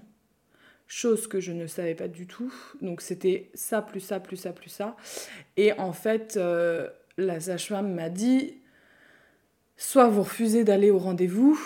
Chose 0.87 1.27
que 1.27 1.39
je 1.39 1.51
ne 1.51 1.67
savais 1.67 1.95
pas 1.95 2.07
du 2.07 2.25
tout. 2.25 2.53
Donc 2.81 3.01
c'était 3.01 3.49
ça, 3.53 3.81
plus 3.81 3.99
ça, 3.99 4.19
plus 4.19 4.37
ça, 4.37 4.53
plus 4.53 4.69
ça. 4.69 4.95
Et 5.57 5.73
en 5.73 5.91
fait, 5.91 6.37
euh, 6.37 6.89
la 7.17 7.39
sage-femme 7.39 7.93
m'a 7.93 8.09
dit 8.09 8.61
soit 9.75 10.07
vous 10.07 10.23
refusez 10.23 10.63
d'aller 10.63 10.91
au 10.91 10.99
rendez-vous 10.99 11.59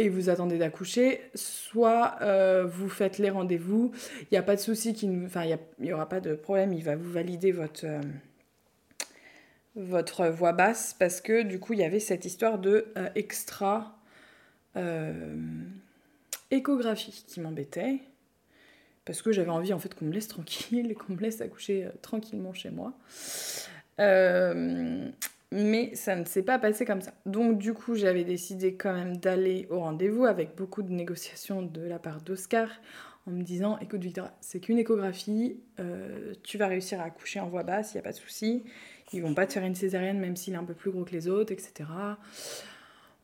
et 0.00 0.08
vous 0.08 0.30
attendez 0.30 0.56
d'accoucher, 0.56 1.20
soit 1.34 2.16
euh, 2.22 2.64
vous 2.64 2.88
faites 2.88 3.18
les 3.18 3.28
rendez-vous. 3.28 3.92
Il 4.22 4.28
n'y 4.32 4.38
a 4.38 4.42
pas 4.42 4.56
de 4.56 4.60
souci, 4.60 4.96
enfin, 5.26 5.44
il 5.44 5.58
n'y 5.78 5.92
aura 5.92 6.08
pas 6.08 6.20
de 6.20 6.34
problème, 6.34 6.72
il 6.72 6.82
va 6.82 6.96
vous 6.96 7.12
valider 7.12 7.52
votre, 7.52 7.84
euh, 7.84 8.00
votre 9.76 10.28
voix 10.28 10.52
basse 10.52 10.96
parce 10.98 11.20
que 11.20 11.42
du 11.42 11.60
coup, 11.60 11.74
il 11.74 11.80
y 11.80 11.84
avait 11.84 12.00
cette 12.00 12.24
histoire 12.24 12.58
de 12.58 12.86
euh, 12.96 13.08
extra 13.14 13.96
échographie 16.50 17.24
qui 17.26 17.40
m'embêtait 17.40 17.98
parce 19.04 19.20
que 19.20 19.32
j'avais 19.32 19.50
envie 19.50 19.74
en 19.74 19.78
fait 19.78 19.94
qu'on 19.94 20.06
me 20.06 20.12
laisse 20.12 20.28
tranquille, 20.28 20.94
qu'on 20.98 21.12
me 21.12 21.20
laisse 21.20 21.42
accoucher 21.42 21.88
tranquillement 22.00 22.54
chez 22.54 22.70
moi. 22.70 22.94
Mais 25.52 25.94
ça 25.94 26.14
ne 26.14 26.24
s'est 26.24 26.42
pas 26.42 26.58
passé 26.58 26.84
comme 26.84 27.00
ça. 27.00 27.12
Donc 27.26 27.58
du 27.58 27.74
coup, 27.74 27.94
j'avais 27.94 28.24
décidé 28.24 28.74
quand 28.74 28.92
même 28.92 29.16
d'aller 29.16 29.66
au 29.70 29.80
rendez-vous 29.80 30.24
avec 30.26 30.56
beaucoup 30.56 30.82
de 30.82 30.92
négociations 30.92 31.62
de 31.62 31.82
la 31.82 31.98
part 31.98 32.20
d'Oscar 32.20 32.68
en 33.26 33.32
me 33.32 33.42
disant 33.42 33.78
écoute 33.78 34.02
Victor, 34.02 34.30
c'est 34.40 34.60
qu'une 34.60 34.78
échographie, 34.78 35.60
euh, 35.80 36.34
tu 36.42 36.56
vas 36.56 36.68
réussir 36.68 37.00
à 37.00 37.04
accoucher 37.04 37.40
en 37.40 37.48
voix 37.48 37.64
basse, 37.64 37.92
il 37.92 37.96
n'y 37.96 38.00
a 38.00 38.04
pas 38.04 38.12
de 38.12 38.16
souci. 38.16 38.64
Ils 39.12 39.22
vont 39.22 39.34
pas 39.34 39.46
te 39.46 39.52
faire 39.52 39.64
une 39.64 39.74
césarienne 39.74 40.20
même 40.20 40.36
s'il 40.36 40.54
est 40.54 40.58
un 40.58 40.64
peu 40.64 40.74
plus 40.74 40.92
gros 40.92 41.04
que 41.04 41.12
les 41.12 41.28
autres, 41.28 41.52
etc. 41.52 41.88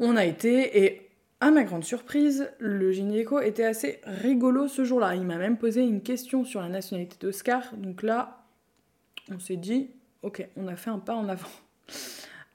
On 0.00 0.16
a 0.16 0.24
été 0.24 0.84
et 0.84 1.02
à 1.40 1.50
ma 1.50 1.64
grande 1.64 1.84
surprise, 1.84 2.50
le 2.58 2.92
gynéco 2.92 3.40
était 3.40 3.64
assez 3.64 4.00
rigolo 4.04 4.68
ce 4.68 4.84
jour-là. 4.84 5.14
Il 5.14 5.24
m'a 5.24 5.36
même 5.36 5.58
posé 5.58 5.82
une 5.82 6.02
question 6.02 6.44
sur 6.44 6.60
la 6.60 6.68
nationalité 6.68 7.16
d'Oscar. 7.20 7.76
Donc 7.76 8.02
là, 8.02 8.42
on 9.30 9.38
s'est 9.38 9.56
dit, 9.56 9.90
ok, 10.22 10.48
on 10.56 10.66
a 10.66 10.76
fait 10.76 10.90
un 10.90 10.98
pas 10.98 11.14
en 11.14 11.28
avant. 11.28 11.48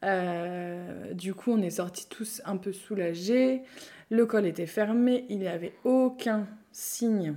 Euh, 0.03 1.13
du 1.13 1.33
coup, 1.33 1.51
on 1.51 1.61
est 1.61 1.71
sortis 1.71 2.07
tous 2.07 2.41
un 2.45 2.57
peu 2.57 2.73
soulagés. 2.73 3.61
Le 4.09 4.25
col 4.25 4.45
était 4.45 4.65
fermé, 4.65 5.25
il 5.29 5.39
n'y 5.39 5.47
avait 5.47 5.73
aucun 5.83 6.47
signe 6.71 7.35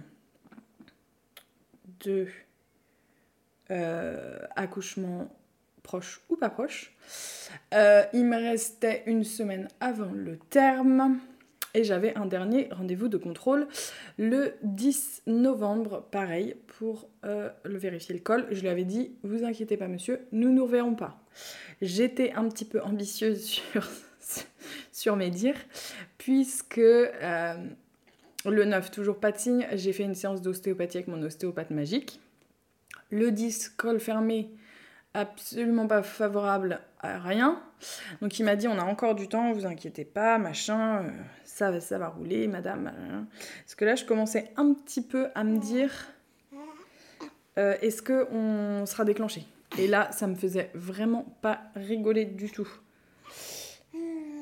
de 2.00 2.26
euh, 3.70 4.38
accouchement 4.56 5.28
proche 5.82 6.20
ou 6.28 6.36
pas 6.36 6.50
proche. 6.50 6.92
Euh, 7.74 8.04
il 8.12 8.24
me 8.24 8.36
restait 8.36 9.04
une 9.06 9.24
semaine 9.24 9.68
avant 9.80 10.12
le 10.12 10.38
terme. 10.38 11.20
Et 11.74 11.84
j'avais 11.84 12.14
un 12.16 12.26
dernier 12.26 12.68
rendez-vous 12.70 13.08
de 13.08 13.16
contrôle 13.16 13.66
le 14.16 14.54
10 14.62 15.22
novembre, 15.26 16.06
pareil, 16.10 16.54
pour 16.78 17.08
le 17.22 17.78
vérifier 17.78 18.14
le 18.14 18.20
col. 18.20 18.46
Je 18.52 18.60
lui 18.60 18.68
avais 18.68 18.84
dit, 18.84 19.12
vous 19.24 19.44
inquiétez 19.44 19.76
pas 19.76 19.88
monsieur, 19.88 20.20
nous 20.30 20.52
nous 20.52 20.64
reverrons 20.64 20.94
pas. 20.94 21.24
J'étais 21.82 22.32
un 22.32 22.48
petit 22.48 22.64
peu 22.64 22.80
ambitieuse 22.80 23.44
sur, 23.44 23.88
sur 24.92 25.16
mes 25.16 25.30
dires, 25.30 25.58
puisque 26.18 26.78
euh, 26.78 27.54
le 28.46 28.64
9, 28.64 28.90
toujours 28.90 29.18
pas 29.18 29.32
de 29.32 29.38
signe, 29.38 29.66
j'ai 29.74 29.92
fait 29.92 30.04
une 30.04 30.14
séance 30.14 30.42
d'ostéopathie 30.42 30.98
avec 30.98 31.08
mon 31.08 31.22
ostéopathe 31.22 31.70
magique. 31.70 32.20
Le 33.10 33.30
10, 33.30 33.70
col 33.76 34.00
fermé, 34.00 34.50
absolument 35.14 35.86
pas 35.86 36.02
favorable 36.02 36.80
à 37.00 37.18
rien. 37.18 37.62
Donc 38.20 38.38
il 38.38 38.44
m'a 38.44 38.56
dit 38.56 38.68
on 38.68 38.78
a 38.78 38.84
encore 38.84 39.14
du 39.14 39.28
temps, 39.28 39.52
vous 39.52 39.66
inquiétez 39.66 40.04
pas, 40.04 40.38
machin, 40.38 41.04
euh, 41.04 41.10
ça, 41.44 41.80
ça 41.80 41.98
va 41.98 42.08
rouler, 42.08 42.48
madame. 42.48 42.92
Parce 43.64 43.74
que 43.74 43.84
là 43.84 43.94
je 43.94 44.04
commençais 44.04 44.52
un 44.56 44.74
petit 44.74 45.02
peu 45.02 45.28
à 45.34 45.44
me 45.44 45.58
dire 45.58 45.90
euh, 47.58 47.76
est-ce 47.80 48.02
qu'on 48.02 48.84
sera 48.86 49.04
déclenché? 49.04 49.46
Et 49.78 49.86
là, 49.86 50.10
ça 50.12 50.26
me 50.26 50.34
faisait 50.34 50.70
vraiment 50.74 51.36
pas 51.42 51.60
rigoler 51.74 52.24
du 52.24 52.50
tout. 52.50 52.68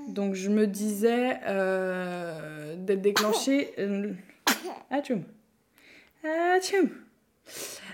Donc 0.09 0.35
je 0.35 0.51
me 0.51 0.67
disais 0.67 1.39
euh, 1.47 2.77
d'être 2.77 3.03
déclenchée. 3.03 3.73
Euh, 3.79 4.13
ah, 4.91 5.01
ah, 6.25 6.59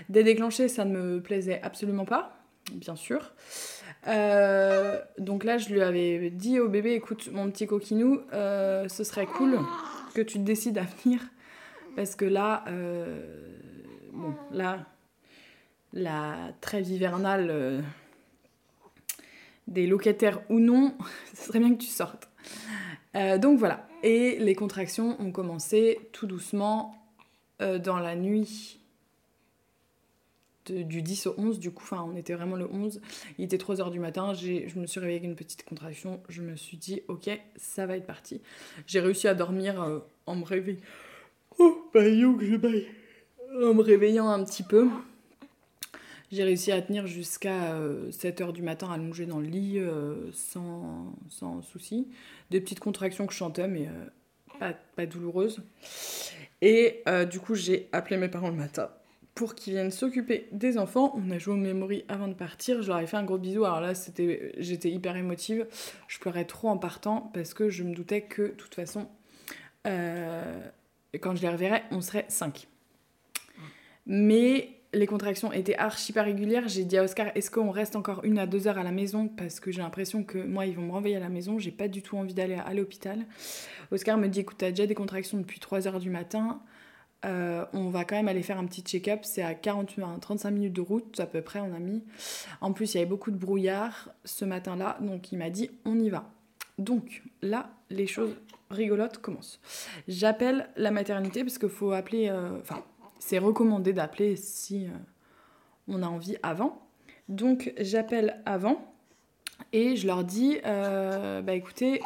D'être 0.09 0.25
déclenchée, 0.25 0.67
ça 0.67 0.85
ne 0.85 0.97
me 0.97 1.21
plaisait 1.21 1.59
absolument 1.61 2.05
pas, 2.05 2.38
bien 2.73 2.95
sûr. 2.95 3.33
Euh, 4.07 4.99
donc 5.17 5.43
là, 5.43 5.57
je 5.57 5.69
lui 5.69 5.81
avais 5.81 6.29
dit 6.29 6.59
au 6.59 6.69
bébé 6.69 6.93
écoute, 6.93 7.29
mon 7.31 7.49
petit 7.49 7.67
coquinou, 7.67 8.21
ce 8.31 9.03
serait 9.03 9.25
cool 9.25 9.59
que 10.13 10.21
tu 10.21 10.39
te 10.39 10.43
décides 10.43 10.77
à 10.77 10.83
venir. 11.03 11.21
Parce 11.95 12.15
que 12.15 12.25
là, 12.25 12.63
bon, 14.13 14.33
là, 14.51 14.85
la 15.93 16.51
trêve 16.61 16.87
hivernale 16.87 17.47
euh, 17.49 17.81
des 19.67 19.87
locataires 19.87 20.41
ou 20.49 20.59
non, 20.59 20.95
ce 21.33 21.47
serait 21.47 21.59
bien 21.59 21.73
que 21.73 21.81
tu 21.81 21.89
sortes. 21.89 22.29
Euh, 23.15 23.37
donc 23.37 23.57
voilà. 23.59 23.87
Et 24.03 24.37
les 24.39 24.55
contractions 24.55 25.19
ont 25.19 25.31
commencé 25.31 26.09
tout 26.13 26.27
doucement 26.27 26.95
euh, 27.61 27.79
dans 27.79 27.97
la 27.97 28.15
nuit 28.15 28.78
du 30.67 31.01
10 31.01 31.27
au 31.27 31.35
11. 31.37 31.59
Du 31.59 31.71
coup, 31.71 31.83
enfin, 31.83 32.07
on 32.11 32.15
était 32.15 32.33
vraiment 32.33 32.55
le 32.55 32.67
11. 32.71 33.01
Il 33.37 33.45
était 33.45 33.57
3h 33.57 33.91
du 33.91 33.99
matin. 33.99 34.33
Je 34.33 34.79
me 34.79 34.85
suis 34.85 34.99
réveillée 34.99 35.19
avec 35.19 35.29
une 35.29 35.35
petite 35.35 35.63
contraction. 35.65 36.21
Je 36.29 36.41
me 36.41 36.55
suis 36.55 36.77
dit, 36.77 37.01
ok, 37.07 37.29
ça 37.55 37.85
va 37.85 37.97
être 37.97 38.07
parti. 38.07 38.41
J'ai 38.87 38.99
réussi 38.99 39.27
à 39.27 39.33
dormir 39.33 40.01
en 40.25 40.35
me 40.35 40.43
réveillant. 40.43 40.79
Oh, 41.57 41.89
bah, 41.93 42.01
En 42.01 43.73
me 43.73 43.81
réveillant 43.81 44.29
un 44.29 44.43
petit 44.43 44.63
peu. 44.63 44.87
J'ai 46.31 46.43
réussi 46.43 46.71
à 46.71 46.81
tenir 46.81 47.07
jusqu'à 47.07 47.73
7h 48.11 48.49
euh, 48.49 48.51
du 48.51 48.61
matin 48.61 48.91
allongée 48.91 49.25
dans 49.25 49.39
le 49.39 49.47
lit 49.47 49.79
euh, 49.79 50.31
sans, 50.31 51.15
sans 51.27 51.61
souci. 51.63 52.07
Des 52.51 52.61
petites 52.61 52.79
contractions 52.79 53.25
que 53.25 53.33
je 53.33 53.39
chantais, 53.39 53.67
mais 53.67 53.87
euh, 53.87 54.71
pas, 54.95 55.05
douloureuses. 55.07 55.63
Et 56.61 57.03
du 57.31 57.39
coup, 57.39 57.55
j'ai 57.55 57.87
appelé 57.93 58.17
mes 58.17 58.27
parents 58.27 58.49
le 58.49 58.55
matin 58.55 58.89
pour 59.35 59.55
qu'ils 59.55 59.73
viennent 59.73 59.91
s'occuper 59.91 60.47
des 60.51 60.77
enfants. 60.77 61.13
On 61.15 61.31
a 61.31 61.37
joué 61.37 61.53
au 61.53 61.57
memory 61.57 62.03
avant 62.07 62.27
de 62.27 62.33
partir. 62.33 62.81
Je 62.81 62.87
leur 62.87 62.99
ai 62.99 63.07
fait 63.07 63.17
un 63.17 63.23
gros 63.23 63.37
bisou. 63.37 63.65
Alors 63.65 63.81
là, 63.81 63.95
c'était, 63.95 64.53
j'étais 64.57 64.89
hyper 64.89 65.15
émotive. 65.15 65.67
Je 66.07 66.19
pleurais 66.19 66.45
trop 66.45 66.69
en 66.69 66.77
partant 66.77 67.31
parce 67.33 67.53
que 67.53 67.69
je 67.69 67.83
me 67.83 67.93
doutais 67.93 68.21
que, 68.21 68.41
de 68.41 68.47
toute 68.49 68.75
façon, 68.75 69.07
quand 69.85 71.35
je 71.35 71.41
les 71.41 71.49
reverrais, 71.49 71.83
on 71.91 72.01
serait 72.01 72.25
5. 72.27 72.67
Mais 74.05 74.79
les 74.93 75.05
contractions 75.05 75.51
étaient 75.53 75.75
archi 75.75 76.13
pas 76.13 76.23
régulières. 76.23 76.67
J'ai 76.67 76.83
dit 76.83 76.97
à 76.97 77.03
Oscar, 77.03 77.27
est-ce 77.35 77.51
qu'on 77.51 77.69
reste 77.69 77.95
encore 77.95 78.23
une 78.23 78.39
à 78.39 78.47
deux 78.47 78.67
heures 78.67 78.77
à 78.77 78.83
la 78.83 78.91
maison? 78.91 79.27
Parce 79.27 79.59
que 79.59 79.71
j'ai 79.71 79.81
l'impression 79.81 80.23
que 80.23 80.39
moi, 80.39 80.65
ils 80.65 80.75
vont 80.75 80.81
me 80.81 80.91
renvoyer 80.91 81.15
à 81.15 81.19
la 81.19 81.29
maison. 81.29 81.59
J'ai 81.59 81.71
pas 81.71 81.87
du 81.87 82.01
tout 82.01 82.17
envie 82.17 82.33
d'aller 82.33 82.55
à, 82.55 82.73
l'hôpital. 82.73 83.25
Oscar 83.91 84.17
me 84.17 84.27
dit, 84.27 84.39
écoute, 84.39 84.57
t'as 84.59 84.71
déjà 84.71 84.87
des 84.87 84.95
contractions 84.95 85.37
depuis 85.37 85.59
3 85.59 85.87
heures 85.87 85.99
du 85.99 86.09
matin. 86.09 86.59
Euh, 87.25 87.65
on 87.73 87.89
va 87.89 88.05
quand 88.05 88.15
même 88.15 88.27
aller 88.27 88.43
faire 88.43 88.57
un 88.57 88.65
petit 88.65 88.81
check-up. 88.81 89.21
C'est 89.23 89.41
à 89.41 89.53
40, 89.53 89.95
35 90.21 90.51
minutes 90.51 90.73
de 90.73 90.81
route 90.81 91.19
à 91.19 91.25
peu 91.25 91.41
près, 91.41 91.59
on 91.59 91.73
a 91.73 91.79
mis. 91.79 92.03
En 92.61 92.73
plus, 92.73 92.93
il 92.93 92.97
y 92.97 93.01
avait 93.01 93.09
beaucoup 93.09 93.31
de 93.31 93.37
brouillard 93.37 94.09
ce 94.23 94.45
matin-là. 94.45 94.97
Donc, 95.01 95.31
il 95.31 95.37
m'a 95.37 95.49
dit, 95.49 95.69
on 95.85 95.99
y 95.99 96.09
va. 96.09 96.31
Donc, 96.77 97.23
là, 97.41 97.69
les 97.89 98.07
choses 98.07 98.35
rigolotes 98.69 99.17
commencent. 99.17 99.59
J'appelle 100.07 100.69
la 100.77 100.91
maternité 100.91 101.43
parce 101.43 101.57
qu'il 101.57 101.69
faut 101.69 101.91
appeler... 101.91 102.29
Euh, 102.29 102.59
enfin, 102.61 102.83
c'est 103.19 103.37
recommandé 103.37 103.91
d'appeler 103.91 104.37
si 104.37 104.85
euh, 104.85 104.91
on 105.87 106.03
a 106.03 106.07
envie 106.07 106.37
avant. 106.41 106.85
Donc 107.27 107.73
j'appelle 107.77 108.41
avant 108.45 108.93
et 109.71 109.95
je 109.95 110.07
leur 110.07 110.23
dis 110.23 110.57
bah 110.63 111.53
écoutez, 111.53 112.01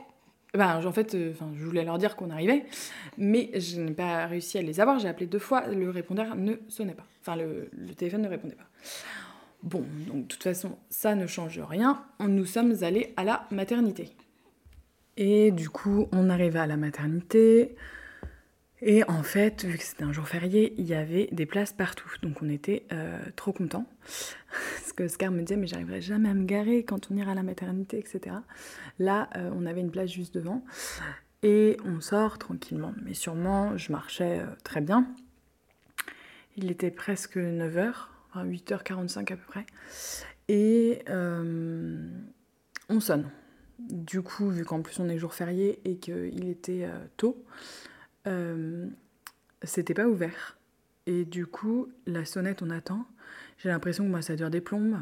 bah, 0.53 0.79
en 0.85 0.91
fait, 0.91 1.15
euh, 1.15 1.33
je 1.57 1.65
voulais 1.65 1.83
leur 1.83 1.97
dire 1.97 2.15
qu'on 2.15 2.29
arrivait, 2.29 2.65
mais 3.17 3.49
je 3.59 3.81
n'ai 3.81 3.91
pas 3.91 4.27
réussi 4.27 4.59
à 4.59 4.61
les 4.61 4.79
avoir. 4.79 4.99
J'ai 4.99 5.07
appelé 5.07 5.25
deux 5.25 5.39
fois, 5.39 5.67
le 5.67 5.89
répondeur 5.89 6.35
ne 6.35 6.53
sonnait 6.67 6.93
pas. 6.93 7.05
Enfin, 7.21 7.35
le, 7.35 7.69
téléphone 7.95 8.21
ne 8.21 8.29
répondait 8.29 8.55
pas. 8.55 8.67
Bon, 9.63 9.83
donc 10.07 10.23
de 10.23 10.27
toute 10.27 10.43
façon, 10.43 10.77
ça 10.89 11.15
ne 11.15 11.25
change 11.25 11.59
rien. 11.59 12.03
Nous 12.19 12.45
sommes 12.45 12.75
allés 12.81 13.13
à 13.17 13.23
la 13.23 13.47
maternité. 13.49 14.11
Et 15.17 15.51
du 15.51 15.69
coup, 15.69 16.07
on 16.11 16.29
arrive 16.29 16.57
à 16.57 16.67
la 16.67 16.77
maternité. 16.77 17.75
Et 18.85 19.09
en 19.09 19.23
fait, 19.23 19.63
vu 19.63 19.77
que 19.77 19.83
c'était 19.83 20.03
un 20.03 20.11
jour 20.11 20.27
férié, 20.27 20.73
il 20.77 20.85
y 20.85 20.93
avait 20.93 21.29
des 21.31 21.45
places 21.45 21.71
partout. 21.71 22.11
Donc 22.21 22.41
on 22.41 22.49
était 22.49 22.85
euh, 22.91 23.17
trop 23.37 23.53
contents. 23.53 23.85
Parce 24.75 24.91
que 24.91 25.07
Scar 25.07 25.31
me 25.31 25.39
disait, 25.41 25.55
mais 25.55 25.67
j'arriverai 25.67 26.01
jamais 26.01 26.27
à 26.27 26.33
me 26.33 26.43
garer 26.43 26.83
quand 26.83 27.09
on 27.09 27.15
ira 27.15 27.31
à 27.31 27.35
la 27.35 27.43
maternité, 27.43 27.97
etc. 27.97 28.35
Là, 28.99 29.29
euh, 29.37 29.49
on 29.55 29.65
avait 29.65 29.79
une 29.79 29.89
place 29.89 30.11
juste 30.11 30.33
devant. 30.33 30.65
Et 31.43 31.77
on 31.85 32.01
sort 32.01 32.37
tranquillement. 32.37 32.93
Mais 33.05 33.13
sûrement, 33.13 33.77
je 33.77 33.89
marchais 33.93 34.39
euh, 34.39 34.47
très 34.65 34.81
bien. 34.81 35.07
Il 36.57 36.69
était 36.69 36.91
presque 36.91 37.37
9h, 37.37 37.93
8h45 38.35 39.19
à 39.19 39.37
peu 39.37 39.47
près. 39.47 39.65
Et 40.49 41.03
on 42.89 42.99
sonne. 42.99 43.29
du 43.79 44.21
coup, 44.21 44.49
vu 44.49 44.65
qu'en 44.65 44.81
plus 44.81 44.99
on 44.99 45.07
est 45.07 45.17
jour 45.17 45.33
férié 45.33 45.79
et 45.85 45.95
qu'il 45.95 46.49
était 46.49 46.87
tôt, 47.15 47.43
c'était 49.63 49.93
pas 49.93 50.07
ouvert. 50.07 50.57
Et 51.05 51.25
du 51.25 51.45
coup, 51.45 51.89
la 52.05 52.25
sonnette, 52.25 52.61
on 52.61 52.69
attend. 52.69 53.05
J'ai 53.57 53.69
l'impression 53.69 54.05
que 54.05 54.09
moi, 54.09 54.21
ça 54.21 54.35
dure 54.35 54.49
des 54.49 54.61
plombes. 54.61 54.97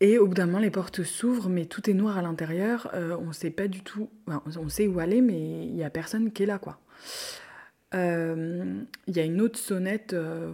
Et 0.00 0.18
au 0.18 0.26
bout 0.26 0.34
d'un 0.34 0.46
moment, 0.46 0.58
les 0.58 0.70
portes 0.70 1.02
s'ouvrent, 1.02 1.48
mais 1.48 1.66
tout 1.66 1.88
est 1.88 1.94
noir 1.94 2.18
à 2.18 2.22
l'intérieur. 2.22 2.90
on 2.94 3.32
sait 3.32 3.50
pas 3.50 3.68
du 3.68 3.82
tout. 3.82 4.10
on 4.26 4.68
sait 4.68 4.86
où 4.86 5.00
aller, 5.00 5.20
mais 5.20 5.66
il 5.66 5.76
y 5.76 5.84
a 5.84 5.90
personne 5.90 6.32
qui 6.32 6.42
est 6.42 6.46
là, 6.46 6.58
quoi. 6.58 6.80
Euh, 7.92 8.82
il 9.08 9.16
y 9.16 9.20
a 9.20 9.24
une 9.24 9.40
autre 9.40 9.58
sonnette, 9.58 10.12
euh, 10.12 10.52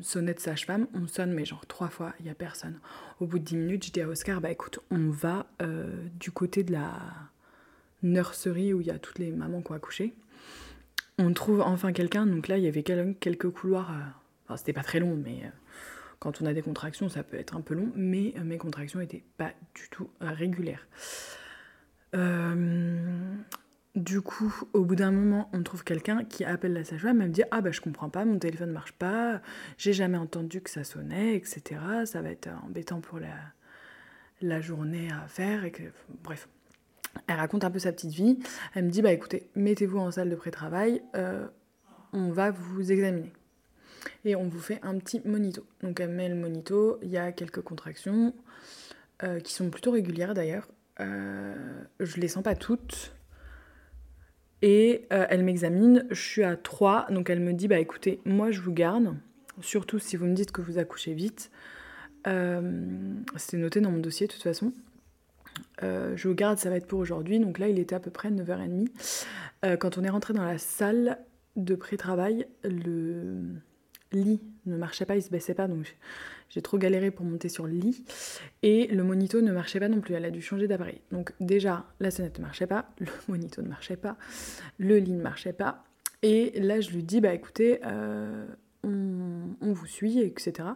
sonnette 0.00 0.40
sage-femme, 0.40 0.86
on 0.94 1.06
sonne 1.06 1.32
mais 1.32 1.44
genre 1.44 1.66
trois 1.66 1.88
fois, 1.88 2.14
il 2.18 2.24
n'y 2.24 2.30
a 2.30 2.34
personne. 2.34 2.78
Au 3.20 3.26
bout 3.26 3.38
de 3.38 3.44
dix 3.44 3.56
minutes, 3.56 3.86
je 3.86 3.92
dis 3.92 4.00
à 4.00 4.08
Oscar, 4.08 4.40
bah 4.40 4.50
écoute, 4.50 4.80
on 4.90 5.10
va 5.10 5.46
euh, 5.60 5.90
du 6.18 6.30
côté 6.30 6.62
de 6.64 6.72
la 6.72 6.94
nurserie 8.02 8.72
où 8.72 8.80
il 8.80 8.86
y 8.86 8.90
a 8.90 8.98
toutes 8.98 9.18
les 9.18 9.30
mamans 9.30 9.60
qui 9.60 9.72
ont 9.72 9.74
accouché. 9.74 10.14
On 11.24 11.32
trouve 11.32 11.60
enfin 11.60 11.92
quelqu'un, 11.92 12.26
donc 12.26 12.48
là 12.48 12.58
il 12.58 12.64
y 12.64 12.68
avait 12.68 12.82
quelques 12.82 13.50
couloirs, 13.50 13.92
enfin 14.44 14.56
c'était 14.56 14.72
pas 14.72 14.82
très 14.82 14.98
long, 14.98 15.16
mais 15.16 15.42
quand 16.18 16.42
on 16.42 16.46
a 16.46 16.52
des 16.52 16.62
contractions 16.62 17.08
ça 17.08 17.22
peut 17.22 17.36
être 17.36 17.56
un 17.56 17.60
peu 17.60 17.74
long, 17.74 17.92
mais 17.94 18.34
mes 18.42 18.58
contractions 18.58 18.98
n'étaient 18.98 19.22
pas 19.36 19.52
du 19.74 19.88
tout 19.90 20.10
régulières. 20.20 20.86
Du 23.94 24.22
coup, 24.22 24.54
au 24.72 24.86
bout 24.86 24.96
d'un 24.96 25.10
moment, 25.10 25.50
on 25.52 25.62
trouve 25.62 25.84
quelqu'un 25.84 26.24
qui 26.24 26.44
appelle 26.44 26.72
la 26.72 26.82
sage-femme 26.82 27.20
et 27.20 27.26
me 27.26 27.30
dit 27.30 27.42
Ah 27.50 27.60
bah 27.60 27.72
je 27.72 27.82
comprends 27.82 28.08
pas, 28.08 28.24
mon 28.24 28.38
téléphone 28.38 28.70
ne 28.70 28.72
marche 28.72 28.92
pas, 28.92 29.42
j'ai 29.76 29.92
jamais 29.92 30.16
entendu 30.16 30.62
que 30.62 30.70
ça 30.70 30.82
sonnait, 30.82 31.36
etc. 31.36 31.78
Ça 32.06 32.22
va 32.22 32.30
être 32.30 32.48
embêtant 32.64 33.02
pour 33.02 33.18
la, 33.18 33.36
la 34.40 34.62
journée 34.62 35.10
à 35.12 35.28
faire. 35.28 35.66
Et 35.66 35.72
que... 35.72 35.82
Bref. 36.24 36.48
Elle 37.26 37.36
raconte 37.36 37.64
un 37.64 37.70
peu 37.70 37.78
sa 37.78 37.92
petite 37.92 38.12
vie. 38.12 38.38
Elle 38.74 38.86
me 38.86 38.90
dit 38.90 39.02
Bah 39.02 39.12
écoutez, 39.12 39.48
mettez-vous 39.54 39.98
en 39.98 40.10
salle 40.10 40.30
de 40.30 40.36
pré-travail, 40.36 41.02
euh, 41.16 41.46
on 42.12 42.30
va 42.30 42.50
vous 42.50 42.92
examiner. 42.92 43.32
Et 44.24 44.36
on 44.36 44.48
vous 44.48 44.60
fait 44.60 44.80
un 44.82 44.98
petit 44.98 45.20
monito. 45.24 45.64
Donc 45.82 46.00
elle 46.00 46.10
met 46.10 46.28
le 46.28 46.34
monito, 46.34 46.98
il 47.02 47.10
y 47.10 47.18
a 47.18 47.32
quelques 47.32 47.62
contractions 47.62 48.34
euh, 49.22 49.40
qui 49.40 49.52
sont 49.52 49.70
plutôt 49.70 49.92
régulières 49.92 50.34
d'ailleurs. 50.34 50.68
Euh, 51.00 51.54
je 52.00 52.20
les 52.20 52.28
sens 52.28 52.42
pas 52.42 52.54
toutes 52.54 53.14
et 54.60 55.06
euh, 55.12 55.26
elle 55.30 55.42
m'examine, 55.42 56.06
je 56.10 56.20
suis 56.20 56.44
à 56.44 56.56
3, 56.56 57.06
donc 57.10 57.30
elle 57.30 57.40
me 57.40 57.52
dit 57.52 57.66
bah 57.66 57.78
écoutez, 57.78 58.20
moi 58.24 58.50
je 58.50 58.60
vous 58.60 58.72
garde, 58.72 59.16
surtout 59.60 59.98
si 59.98 60.16
vous 60.16 60.26
me 60.26 60.34
dites 60.34 60.52
que 60.52 60.60
vous 60.60 60.78
accouchez 60.78 61.14
vite. 61.14 61.50
C'était 62.24 63.56
noté 63.56 63.80
dans 63.80 63.90
mon 63.90 63.98
dossier 63.98 64.28
de 64.28 64.32
toute 64.32 64.42
façon. 64.42 64.72
Euh, 65.82 66.16
je 66.16 66.28
garde, 66.28 66.58
ça 66.58 66.70
va 66.70 66.76
être 66.76 66.86
pour 66.86 67.00
aujourd'hui. 67.00 67.38
Donc 67.38 67.58
là, 67.58 67.68
il 67.68 67.78
était 67.78 67.94
à 67.94 68.00
peu 68.00 68.10
près 68.10 68.30
9h30. 68.30 68.88
quand 69.78 69.98
on 69.98 70.04
est 70.04 70.10
rentré 70.10 70.32
dans 70.32 70.44
la 70.44 70.58
salle 70.58 71.18
de 71.56 71.74
pré-travail, 71.74 72.46
le 72.64 73.42
lit 74.12 74.40
ne 74.66 74.76
marchait 74.76 75.06
pas, 75.06 75.16
il 75.16 75.22
se 75.22 75.30
baissait 75.30 75.54
pas, 75.54 75.68
donc 75.68 75.96
j'ai 76.48 76.62
trop 76.62 76.78
galéré 76.78 77.10
pour 77.10 77.24
monter 77.24 77.48
sur 77.48 77.66
le 77.66 77.72
lit. 77.72 78.04
Et 78.62 78.86
le 78.88 79.02
monito 79.04 79.40
ne 79.40 79.52
marchait 79.52 79.80
pas 79.80 79.88
non 79.88 80.00
plus, 80.00 80.14
elle 80.14 80.24
a 80.24 80.30
dû 80.30 80.42
changer 80.42 80.68
d'appareil. 80.68 81.00
Donc 81.10 81.32
déjà, 81.40 81.86
la 82.00 82.10
sonnette 82.10 82.38
ne 82.38 82.44
marchait 82.44 82.66
pas, 82.66 82.90
le 82.98 83.06
monito 83.28 83.62
ne 83.62 83.68
marchait 83.68 83.96
pas, 83.96 84.16
le 84.78 84.98
lit 84.98 85.12
ne 85.12 85.22
marchait 85.22 85.52
pas. 85.52 85.84
Et 86.22 86.52
là, 86.60 86.80
je 86.80 86.90
lui 86.90 87.02
dis, 87.02 87.20
bah 87.20 87.34
écoutez, 87.34 87.80
euh, 87.84 88.46
on, 88.84 89.72
vous 89.72 89.86
suit, 89.86 90.20
etc. 90.20 90.68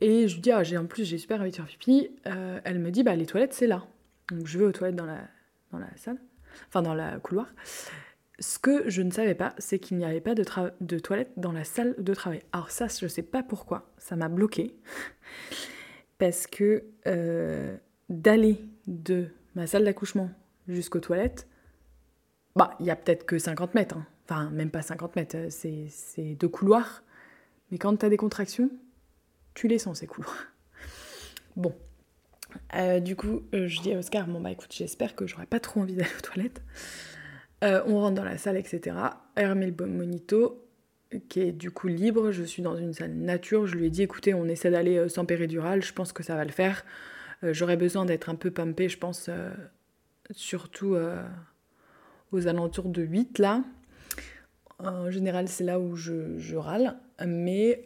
Et 0.00 0.26
je 0.26 0.34
lui 0.34 0.40
dis, 0.40 0.50
ah, 0.50 0.64
j'ai 0.64 0.76
en 0.76 0.86
plus, 0.86 1.04
j'ai 1.04 1.18
super 1.18 1.40
envie 1.40 1.50
de 1.50 1.56
faire 1.56 1.66
pipi. 1.66 2.10
Euh, 2.26 2.58
elle 2.64 2.80
me 2.80 2.90
dit, 2.90 3.02
bah 3.04 3.14
les 3.14 3.26
toilettes, 3.26 3.52
c'est 3.52 3.68
là. 3.68 3.86
Donc 4.30 4.46
je 4.46 4.58
vais 4.58 4.64
aux 4.64 4.72
toilettes 4.72 4.96
dans 4.96 5.06
la, 5.06 5.20
dans 5.70 5.78
la 5.78 5.94
salle, 5.96 6.18
enfin 6.68 6.82
dans 6.82 6.94
la 6.94 7.18
couloir. 7.18 7.48
Ce 8.38 8.58
que 8.58 8.88
je 8.88 9.02
ne 9.02 9.10
savais 9.10 9.34
pas, 9.34 9.54
c'est 9.58 9.78
qu'il 9.78 9.98
n'y 9.98 10.04
avait 10.04 10.20
pas 10.20 10.34
de, 10.34 10.44
de 10.80 10.98
toilette 10.98 11.32
dans 11.36 11.52
la 11.52 11.64
salle 11.64 11.94
de 11.98 12.14
travail. 12.14 12.42
Alors 12.52 12.70
ça, 12.70 12.88
je 12.88 13.04
ne 13.04 13.08
sais 13.08 13.22
pas 13.22 13.42
pourquoi, 13.42 13.92
ça 13.98 14.16
m'a 14.16 14.28
bloqué. 14.28 14.76
Parce 16.18 16.46
que 16.46 16.84
euh, 17.06 17.76
d'aller 18.08 18.64
de 18.86 19.28
ma 19.54 19.66
salle 19.66 19.84
d'accouchement 19.84 20.30
jusqu'aux 20.68 21.00
toilettes, 21.00 21.48
bah, 22.56 22.76
il 22.80 22.86
y 22.86 22.90
a 22.90 22.96
peut-être 22.96 23.26
que 23.26 23.38
50 23.38 23.74
mètres. 23.74 23.96
Hein. 23.96 24.06
Enfin, 24.24 24.50
même 24.50 24.70
pas 24.70 24.82
50 24.82 25.16
mètres, 25.16 25.36
euh, 25.36 25.86
c'est 25.88 26.34
deux 26.34 26.48
couloirs. 26.48 27.02
Mais 27.70 27.78
quand 27.78 27.96
tu 27.96 28.06
as 28.06 28.08
des 28.08 28.16
contractions, 28.16 28.70
tu 29.54 29.68
les 29.68 29.78
sens, 29.78 29.98
ces 30.00 30.06
couloirs. 30.06 30.46
Bon. 31.56 31.74
Euh, 32.74 33.00
du 33.00 33.16
coup, 33.16 33.42
je 33.52 33.80
dis 33.80 33.92
à 33.92 33.98
Oscar, 33.98 34.26
bon 34.26 34.40
bah 34.40 34.50
écoute, 34.50 34.72
j'espère 34.72 35.14
que 35.14 35.26
j'aurai 35.26 35.46
pas 35.46 35.60
trop 35.60 35.80
envie 35.80 35.94
d'aller 35.94 36.10
aux 36.18 36.22
toilettes. 36.22 36.62
Euh, 37.62 37.80
on 37.86 38.00
rentre 38.00 38.16
dans 38.16 38.24
la 38.24 38.38
salle, 38.38 38.56
etc. 38.56 38.96
Elle 39.34 39.50
remet 39.50 39.66
le 39.66 39.86
monito, 39.86 40.66
qui 41.28 41.40
est 41.40 41.52
du 41.52 41.70
coup 41.70 41.88
libre. 41.88 42.32
Je 42.32 42.42
suis 42.42 42.62
dans 42.62 42.76
une 42.76 42.92
salle 42.92 43.12
nature. 43.12 43.66
Je 43.66 43.76
lui 43.76 43.86
ai 43.86 43.90
dit, 43.90 44.02
écoutez, 44.02 44.34
on 44.34 44.46
essaie 44.46 44.70
d'aller 44.70 44.96
euh, 44.96 45.08
sans 45.08 45.24
péridurale. 45.24 45.82
Je 45.82 45.92
pense 45.92 46.12
que 46.12 46.22
ça 46.22 46.34
va 46.34 46.44
le 46.44 46.50
faire. 46.50 46.84
Euh, 47.44 47.52
j'aurais 47.52 47.76
besoin 47.76 48.04
d'être 48.04 48.28
un 48.28 48.34
peu 48.34 48.50
pumpée, 48.50 48.88
je 48.88 48.98
pense, 48.98 49.30
surtout 50.32 50.96
aux 52.32 52.46
alentours 52.46 52.88
de 52.88 53.02
8 53.02 53.38
là. 53.38 53.62
En 54.78 55.10
général, 55.10 55.46
c'est 55.46 55.64
là 55.64 55.78
où 55.78 55.94
je, 55.94 56.56
râle. 56.56 56.96
Mais 57.24 57.84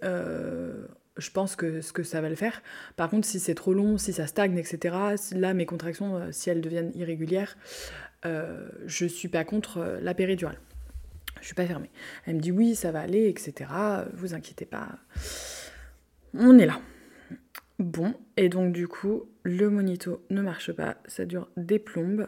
je 1.16 1.30
pense 1.30 1.56
que, 1.56 1.80
ce 1.80 1.92
que 1.92 2.02
ça 2.02 2.20
va 2.20 2.28
le 2.28 2.34
faire. 2.34 2.62
Par 2.96 3.08
contre, 3.08 3.26
si 3.26 3.40
c'est 3.40 3.54
trop 3.54 3.72
long, 3.72 3.98
si 3.98 4.12
ça 4.12 4.26
stagne, 4.26 4.58
etc., 4.58 4.96
là, 5.32 5.54
mes 5.54 5.66
contractions, 5.66 6.28
si 6.30 6.50
elles 6.50 6.60
deviennent 6.60 6.92
irrégulières, 6.94 7.56
euh, 8.26 8.68
je 8.86 9.06
suis 9.06 9.28
pas 9.28 9.44
contre 9.44 9.78
euh, 9.78 10.00
la 10.00 10.14
péridurale. 10.14 10.58
Je 11.40 11.46
suis 11.46 11.54
pas 11.54 11.66
fermée. 11.66 11.90
Elle 12.24 12.36
me 12.36 12.40
dit 12.40 12.50
oui, 12.50 12.74
ça 12.74 12.90
va 12.90 13.00
aller, 13.00 13.28
etc. 13.28 13.70
Vous 14.14 14.34
inquiétez 14.34 14.64
pas. 14.64 14.98
On 16.34 16.58
est 16.58 16.66
là. 16.66 16.80
Bon, 17.78 18.14
et 18.36 18.48
donc 18.48 18.72
du 18.72 18.88
coup, 18.88 19.28
le 19.42 19.68
monito 19.68 20.24
ne 20.30 20.40
marche 20.40 20.72
pas, 20.72 20.96
ça 21.06 21.26
dure 21.26 21.50
des 21.58 21.78
plombes. 21.78 22.26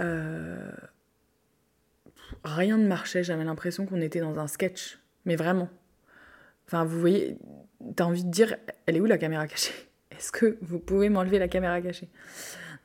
Euh, 0.00 0.72
rien 2.42 2.78
ne 2.78 2.86
marchait, 2.88 3.22
j'avais 3.22 3.44
l'impression 3.44 3.84
qu'on 3.84 4.00
était 4.00 4.20
dans 4.20 4.38
un 4.38 4.46
sketch, 4.46 4.98
mais 5.26 5.36
vraiment. 5.36 5.68
Enfin, 6.66 6.84
vous 6.84 6.98
voyez, 6.98 7.36
t'as 7.94 8.04
envie 8.04 8.24
de 8.24 8.30
dire, 8.30 8.56
elle 8.86 8.96
est 8.96 9.00
où 9.00 9.06
la 9.06 9.18
caméra 9.18 9.46
cachée? 9.46 9.72
Est-ce 10.10 10.32
que 10.32 10.58
vous 10.62 10.78
pouvez 10.78 11.08
m'enlever 11.08 11.38
la 11.38 11.48
caméra 11.48 11.80
cachée? 11.80 12.08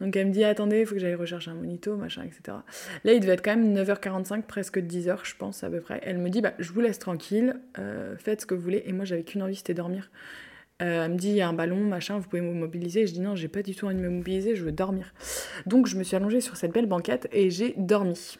Donc 0.01 0.15
elle 0.15 0.27
me 0.27 0.31
dit 0.31 0.43
attendez, 0.43 0.81
il 0.81 0.85
faut 0.85 0.95
que 0.95 1.01
j'aille 1.01 1.15
rechercher 1.15 1.51
un 1.51 1.55
monito, 1.55 1.95
machin, 1.95 2.23
etc. 2.23 2.57
Là, 3.03 3.13
il 3.13 3.19
devait 3.19 3.33
être 3.33 3.43
quand 3.43 3.55
même 3.55 3.73
9h45, 3.75 4.43
presque 4.43 4.79
10h, 4.79 5.19
je 5.23 5.35
pense, 5.35 5.63
à 5.63 5.69
peu 5.69 5.79
près. 5.79 6.01
Elle 6.03 6.17
me 6.17 6.29
dit 6.29 6.41
bah, 6.41 6.53
je 6.57 6.71
vous 6.73 6.81
laisse 6.81 6.97
tranquille, 6.97 7.59
euh, 7.77 8.17
faites 8.17 8.41
ce 8.41 8.45
que 8.47 8.55
vous 8.55 8.61
voulez. 8.61 8.83
Et 8.85 8.93
moi, 8.93 9.05
j'avais 9.05 9.23
qu'une 9.23 9.43
envie, 9.43 9.55
c'était 9.55 9.75
dormir. 9.75 10.09
Euh, 10.81 11.05
elle 11.05 11.11
me 11.11 11.17
dit 11.17 11.29
il 11.29 11.35
y 11.35 11.41
a 11.41 11.47
un 11.47 11.53
ballon, 11.53 11.77
machin, 11.77 12.17
vous 12.17 12.27
pouvez 12.27 12.41
me 12.41 12.53
mobiliser. 12.53 13.05
Je 13.05 13.13
dis 13.13 13.19
non, 13.19 13.35
j'ai 13.35 13.47
pas 13.47 13.61
du 13.61 13.75
tout 13.75 13.85
envie 13.85 13.95
de 13.95 14.01
me 14.01 14.09
mobiliser, 14.09 14.55
je 14.55 14.63
veux 14.63 14.71
dormir. 14.71 15.13
Donc 15.67 15.85
je 15.85 15.95
me 15.95 16.03
suis 16.03 16.15
allongée 16.15 16.41
sur 16.41 16.57
cette 16.57 16.73
belle 16.73 16.87
banquette 16.87 17.27
et 17.31 17.51
j'ai 17.51 17.75
dormi. 17.77 18.39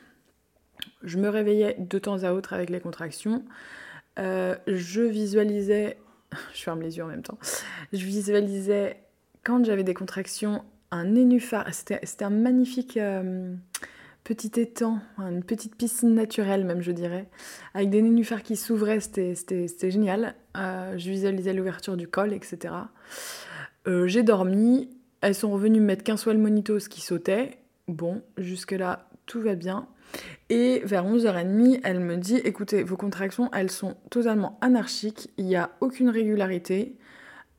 Je 1.04 1.18
me 1.18 1.30
réveillais 1.30 1.76
de 1.78 2.00
temps 2.00 2.24
à 2.24 2.32
autre 2.32 2.54
avec 2.54 2.72
les 2.72 2.80
contractions. 2.80 3.46
Euh, 4.18 4.56
je 4.68 5.02
visualisais, 5.02 5.98
je 6.54 6.62
ferme 6.62 6.82
les 6.82 6.98
yeux 6.98 7.04
en 7.04 7.08
même 7.08 7.24
temps, 7.24 7.38
je 7.94 8.06
visualisais 8.06 8.98
quand 9.44 9.64
j'avais 9.66 9.84
des 9.84 9.94
contractions 9.94 10.64
un 10.92 11.06
nénuphar. 11.06 11.66
C'était 11.74 12.26
un 12.26 12.30
magnifique 12.30 12.98
euh, 12.98 13.54
petit 14.24 14.60
étang, 14.60 15.00
une 15.18 15.44
petite 15.44 15.76
piscine 15.76 16.14
naturelle 16.14 16.66
même, 16.66 16.82
je 16.82 16.92
dirais, 16.92 17.28
avec 17.74 17.90
des 17.90 18.02
nénuphars 18.02 18.44
qui 18.44 18.56
s'ouvraient, 18.56 19.00
c'était 19.00 19.92
génial. 19.92 20.36
Euh, 20.58 20.98
je 20.98 21.10
visualisais 21.10 21.54
l'ouverture 21.54 21.98
du 21.98 22.08
col, 22.08 22.34
etc. 22.34 22.74
Euh, 23.88 24.08
j'ai 24.08 24.24
dormi. 24.24 24.90
Elles 25.22 25.36
sont 25.36 25.52
revenues 25.52 25.80
me 25.80 25.86
mettre 25.86 26.04
qu'un 26.04 26.16
le 26.28 26.38
monitos 26.38 26.88
qui 26.90 27.02
sautait. 27.02 27.60
Bon, 27.88 28.22
jusque-là, 28.38 29.10
tout 29.26 29.42
va 29.42 29.56
bien. 29.56 29.88
Et 30.50 30.82
vers 30.84 31.06
11h30, 31.06 31.80
elle 31.84 32.00
me 32.00 32.18
dit 32.18 32.38
écoutez, 32.38 32.84
vos 32.84 32.98
contractions, 32.98 33.50
elles 33.54 33.72
sont 33.72 33.96
totalement 34.10 34.58
anarchiques, 34.62 35.30
il 35.38 35.46
n'y 35.46 35.56
a 35.56 35.72
aucune 35.80 36.10
régularité. 36.10 36.98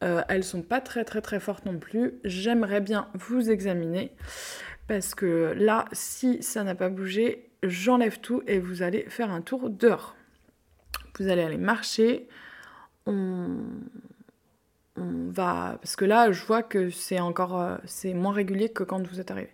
Euh, 0.05 0.23
elles 0.29 0.45
sont 0.45 0.63
pas 0.63 0.81
très 0.81 1.05
très 1.05 1.23
très 1.23 1.41
fortes 1.41 1.65
non 1.65 1.79
plus. 1.79 2.15
J'aimerais 2.25 2.81
bien 2.81 3.09
vous 3.15 3.51
examiner 3.51 4.13
parce 4.89 5.15
que 5.15 5.55
là, 5.57 5.87
si 5.93 6.43
ça 6.43 6.65
n'a 6.65 6.75
pas 6.75 6.89
bougé, 6.89 7.51
j'enlève 7.63 8.19
tout 8.21 8.43
et 8.47 8.59
vous 8.59 8.83
allez 8.83 9.05
faire 9.09 9.31
un 9.31 9.41
tour 9.41 9.71
dehors. 9.71 10.17
Vous 11.19 11.29
allez 11.29 11.43
aller 11.43 11.57
marcher. 11.57 12.29
On, 13.07 13.59
on 14.97 15.31
va 15.31 15.79
parce 15.81 15.97
que 15.97 16.05
là, 16.05 16.33
je 16.33 16.45
vois 16.45 16.63
que 16.63 16.91
c'est 16.91 17.21
encore 17.21 17.61
euh, 17.61 17.77
c'est 17.85 18.13
moins 18.13 18.33
régulier 18.33 18.69
que 18.69 18.83
quand 18.83 19.07
vous 19.07 19.21
êtes 19.21 19.31
arrivé. 19.31 19.51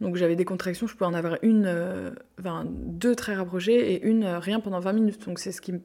Donc 0.00 0.16
j'avais 0.16 0.36
des 0.36 0.44
contractions, 0.44 0.86
je 0.86 0.96
peux 0.96 1.04
en 1.04 1.14
avoir 1.14 1.38
une, 1.42 1.64
euh, 1.66 2.10
enfin, 2.38 2.66
deux 2.66 3.14
très 3.14 3.34
rapprochées 3.34 3.94
et 3.94 4.02
une 4.06 4.24
rien 4.26 4.60
pendant 4.60 4.80
20 4.80 4.92
minutes. 4.92 5.26
Donc 5.26 5.38
c'est 5.38 5.52
ce 5.52 5.60
qui 5.60 5.72
me 5.72 5.80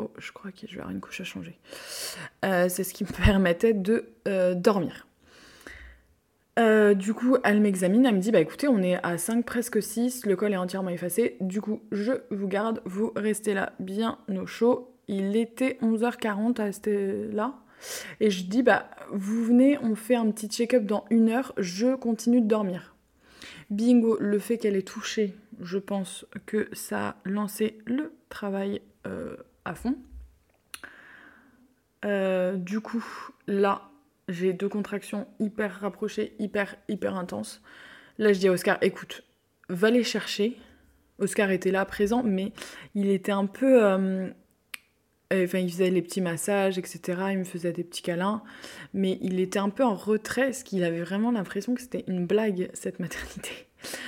Oh, 0.00 0.10
je 0.16 0.32
crois 0.32 0.50
que 0.50 0.66
je 0.66 0.74
vais 0.74 0.80
avoir 0.80 0.90
une 0.90 1.00
couche 1.00 1.20
à 1.20 1.24
changer. 1.24 1.58
Euh, 2.44 2.68
c'est 2.68 2.84
ce 2.84 2.94
qui 2.94 3.04
me 3.04 3.10
permettait 3.24 3.74
de 3.74 4.06
euh, 4.26 4.54
dormir. 4.54 5.06
Euh, 6.58 6.94
du 6.94 7.14
coup, 7.14 7.36
elle 7.44 7.60
m'examine, 7.60 8.06
elle 8.06 8.16
me 8.16 8.20
dit 8.20 8.32
Bah 8.32 8.40
écoutez, 8.40 8.66
on 8.66 8.82
est 8.82 8.98
à 9.04 9.18
5, 9.18 9.44
presque 9.44 9.82
6, 9.82 10.26
le 10.26 10.36
col 10.36 10.52
est 10.52 10.56
entièrement 10.56 10.90
effacé. 10.90 11.36
Du 11.40 11.60
coup, 11.60 11.82
je 11.92 12.12
vous 12.30 12.48
garde, 12.48 12.80
vous 12.84 13.12
restez 13.14 13.54
là 13.54 13.72
bien 13.78 14.18
au 14.28 14.46
chaud. 14.46 14.94
Il 15.06 15.36
était 15.36 15.78
11h40 15.82 16.60
à 16.60 16.64
rester 16.64 17.28
là. 17.28 17.54
Et 18.20 18.30
je 18.30 18.44
dis 18.44 18.62
Bah 18.62 18.90
vous 19.12 19.44
venez, 19.44 19.78
on 19.78 19.94
fait 19.94 20.16
un 20.16 20.30
petit 20.30 20.48
check-up 20.48 20.84
dans 20.84 21.04
une 21.10 21.28
heure, 21.28 21.52
je 21.58 21.94
continue 21.94 22.40
de 22.40 22.46
dormir. 22.46 22.94
Bingo, 23.70 24.16
le 24.18 24.38
fait 24.40 24.58
qu'elle 24.58 24.76
ait 24.76 24.82
touché, 24.82 25.34
je 25.60 25.78
pense 25.78 26.26
que 26.44 26.68
ça 26.72 27.08
a 27.08 27.16
lancé 27.24 27.78
le 27.86 28.12
travail 28.28 28.82
euh, 29.06 29.36
à 29.64 29.74
fond. 29.74 29.96
Euh, 32.04 32.56
du 32.56 32.80
coup, 32.80 33.04
là, 33.46 33.90
j'ai 34.28 34.52
deux 34.52 34.68
contractions 34.68 35.28
hyper 35.38 35.80
rapprochées, 35.80 36.34
hyper, 36.38 36.76
hyper 36.88 37.14
intenses. 37.16 37.62
Là, 38.18 38.32
je 38.32 38.40
dis 38.40 38.48
à 38.48 38.52
Oscar, 38.52 38.78
écoute, 38.80 39.22
va 39.68 39.90
les 39.90 40.02
chercher. 40.02 40.56
Oscar 41.18 41.50
était 41.50 41.70
là, 41.70 41.84
présent, 41.84 42.22
mais 42.24 42.52
il 42.94 43.08
était 43.08 43.32
un 43.32 43.46
peu... 43.46 43.84
Euh, 43.84 44.30
enfin, 45.32 45.58
il 45.58 45.70
faisait 45.70 45.90
les 45.90 46.02
petits 46.02 46.20
massages, 46.20 46.78
etc. 46.78 47.00
Il 47.32 47.38
me 47.38 47.44
faisait 47.44 47.72
des 47.72 47.84
petits 47.84 48.02
câlins. 48.02 48.42
Mais 48.94 49.18
il 49.22 49.40
était 49.40 49.58
un 49.58 49.70
peu 49.70 49.84
en 49.84 49.94
retrait, 49.94 50.46
parce 50.46 50.62
qu'il 50.62 50.84
avait 50.84 51.00
vraiment 51.02 51.30
l'impression 51.30 51.74
que 51.74 51.80
c'était 51.80 52.04
une 52.08 52.26
blague, 52.26 52.70
cette 52.74 52.98
maternité. 52.98 53.50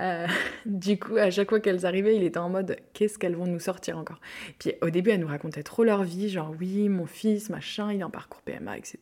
Euh, 0.00 0.26
du 0.64 0.98
coup, 0.98 1.18
à 1.18 1.30
chaque 1.30 1.50
fois 1.50 1.60
qu'elles 1.60 1.84
arrivaient, 1.84 2.16
il 2.16 2.22
était 2.22 2.38
en 2.38 2.48
mode 2.48 2.76
qu'est-ce 2.94 3.18
qu'elles 3.18 3.36
vont 3.36 3.46
nous 3.46 3.60
sortir 3.60 3.98
encore? 3.98 4.18
Puis 4.58 4.72
au 4.80 4.88
début, 4.88 5.10
elles 5.10 5.20
nous 5.20 5.26
racontaient 5.26 5.62
trop 5.62 5.84
leur 5.84 6.04
vie, 6.04 6.30
genre 6.30 6.54
oui, 6.58 6.88
mon 6.88 7.04
fils, 7.04 7.50
machin, 7.50 7.92
il 7.92 8.00
est 8.00 8.02
en 8.02 8.08
parcours 8.08 8.40
PMA, 8.40 8.78
etc. 8.78 8.98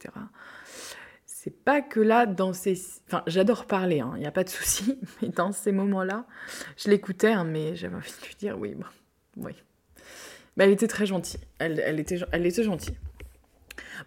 C'est 1.25 1.57
pas 1.57 1.83
que 1.83 2.01
là, 2.01 2.27
dans 2.27 2.53
ces. 2.53 2.77
Enfin, 3.07 3.23
j'adore 3.29 3.67
parler, 3.67 3.97
il 3.97 4.01
hein, 4.01 4.15
n'y 4.19 4.27
a 4.27 4.33
pas 4.33 4.43
de 4.43 4.49
souci, 4.49 4.99
mais 5.23 5.29
dans 5.29 5.53
ces 5.53 5.71
moments-là, 5.71 6.27
je 6.77 6.91
l'écoutais, 6.91 7.33
hein, 7.33 7.45
mais 7.45 7.77
j'avais 7.77 7.95
envie 7.95 8.11
de 8.21 8.27
lui 8.27 8.35
dire 8.35 8.59
oui, 8.59 8.75
bon, 8.75 8.87
oui. 9.37 9.53
Elle 10.59 10.71
était 10.71 10.89
très 10.89 11.07
gentille, 11.07 11.41
elle, 11.59 12.01
était, 12.01 12.17
gentille. 12.63 12.97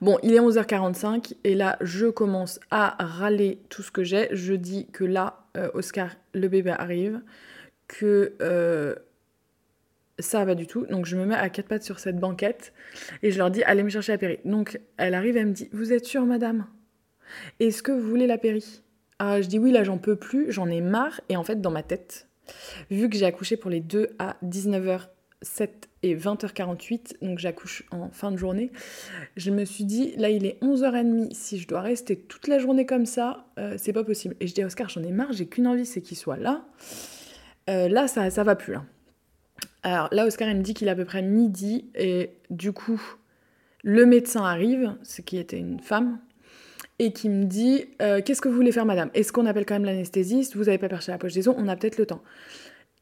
Bon, 0.02 0.18
il 0.24 0.34
est 0.34 0.40
11h45 0.40 1.36
et 1.44 1.56
là, 1.56 1.78
je 1.82 2.08
commence 2.08 2.60
à 2.72 2.96
râler 3.00 3.60
tout 3.70 3.84
ce 3.84 3.92
que 3.92 4.04
j'ai. 4.04 4.28
Je 4.32 4.54
dis 4.54 4.88
que 4.92 5.04
là, 5.04 5.46
euh, 5.58 5.70
Oscar, 5.74 6.10
le 6.34 6.48
bébé 6.48 6.72
arrive, 6.72 7.22
que 7.88 8.34
euh, 8.42 8.96
ça 10.20 10.44
va 10.46 10.56
du 10.56 10.68
tout. 10.68 10.86
Donc 10.88 11.06
je 11.06 11.16
me 11.16 11.26
mets 11.26 11.36
à 11.36 11.50
quatre 11.50 11.68
pattes 11.68 11.84
sur 11.84 12.00
cette 12.00 12.20
banquette 12.20 12.74
et 13.24 13.32
je 13.32 13.38
leur 13.38 13.52
dis 13.52 13.64
allez 13.64 13.84
me 13.84 13.90
chercher 13.90 14.14
la 14.14 14.18
péri. 14.18 14.40
Donc 14.46 14.80
elle 14.98 15.14
arrive, 15.14 15.38
elle 15.38 15.48
me 15.48 15.54
dit 15.54 15.70
vous 15.72 15.94
êtes 15.94 16.06
sûre, 16.06 16.26
madame? 16.26 16.68
Est-ce 17.60 17.82
que 17.82 17.92
vous 17.92 18.08
voulez 18.08 18.28
la 18.28 18.38
péri? 18.38 18.82
Ah, 19.20 19.42
Je 19.42 19.48
dis 19.48 19.60
oui, 19.60 19.72
là 19.72 19.84
j'en 19.84 19.98
peux 19.98 20.16
plus, 20.16 20.52
j'en 20.52 20.68
ai 20.68 20.82
marre. 20.82 21.22
Et 21.30 21.38
en 21.38 21.44
fait, 21.44 21.62
dans 21.62 21.72
ma 21.72 21.84
tête, 21.84 22.28
vu 22.90 23.10
que 23.10 23.18
j'ai 23.18 23.26
accouché 23.26 23.56
pour 23.58 23.70
les 23.70 23.80
deux 23.80 24.10
à 24.20 24.38
19h07 25.44 25.70
et 26.04 26.16
20h48, 26.16 27.18
donc 27.22 27.40
j'accouche 27.40 27.84
en 27.92 28.10
fin 28.10 28.32
de 28.32 28.38
journée, 28.38 28.72
je 29.38 29.52
me 29.52 29.66
suis 29.66 29.84
dit, 29.84 30.14
là 30.18 30.30
il 30.30 30.46
est 30.46 30.62
11h30, 30.62 31.34
si 31.34 31.60
je 31.60 31.68
dois 31.68 31.82
rester 31.82 32.18
toute 32.18 32.48
la 32.48 32.60
journée 32.60 32.86
comme 32.86 33.06
ça, 33.06 33.46
euh, 33.60 33.76
c'est 33.78 33.94
pas 33.94 34.04
possible. 34.04 34.36
Et 34.40 34.48
je 34.48 34.54
dis 34.54 34.64
Oscar, 34.64 34.90
j'en 34.90 35.04
ai 35.04 35.12
marre, 35.12 35.32
j'ai 35.32 35.46
qu'une 35.46 35.68
envie, 35.68 35.86
c'est 35.86 36.02
qu'il 36.02 36.18
soit 36.18 36.38
là. 36.38 36.66
Euh, 37.70 37.88
là, 37.88 38.08
ça, 38.08 38.30
ça 38.32 38.44
va 38.44 38.56
plus. 38.56 38.74
Là. 38.74 38.84
Alors 39.84 40.10
là, 40.12 40.26
Oscar, 40.26 40.50
il 40.50 40.58
me 40.58 40.64
dit 40.64 40.74
qu'il 40.74 40.88
est 40.88 40.92
à 40.92 40.96
peu 40.96 41.06
près 41.06 41.22
midi, 41.22 41.86
et 41.96 42.32
du 42.50 42.72
coup, 42.72 43.02
le 43.84 44.06
médecin 44.06 44.44
arrive, 44.44 44.96
ce 45.04 45.22
qui 45.22 45.38
était 45.38 45.58
une 45.58 45.80
femme, 45.80 46.20
et 47.00 47.14
qui 47.14 47.30
me 47.30 47.46
dit 47.46 47.86
euh, 48.02 48.22
Qu'est-ce 48.24 48.42
que 48.42 48.50
vous 48.50 48.56
voulez 48.56 48.72
faire, 48.72 48.86
madame? 48.86 49.10
Est-ce 49.14 49.32
qu'on 49.32 49.46
appelle 49.48 49.66
quand 49.66 49.74
même 49.76 49.86
l'anesthésiste? 49.86 50.56
Vous 50.56 50.70
avez 50.70 50.78
pas 50.78 50.90
perché 50.90 51.12
la 51.12 51.18
poche 51.18 51.34
des 51.34 51.48
os 51.48 51.56
On 51.58 51.68
a 51.68 51.76
peut-être 51.76 51.98
le 51.98 52.06
temps. 52.06 52.22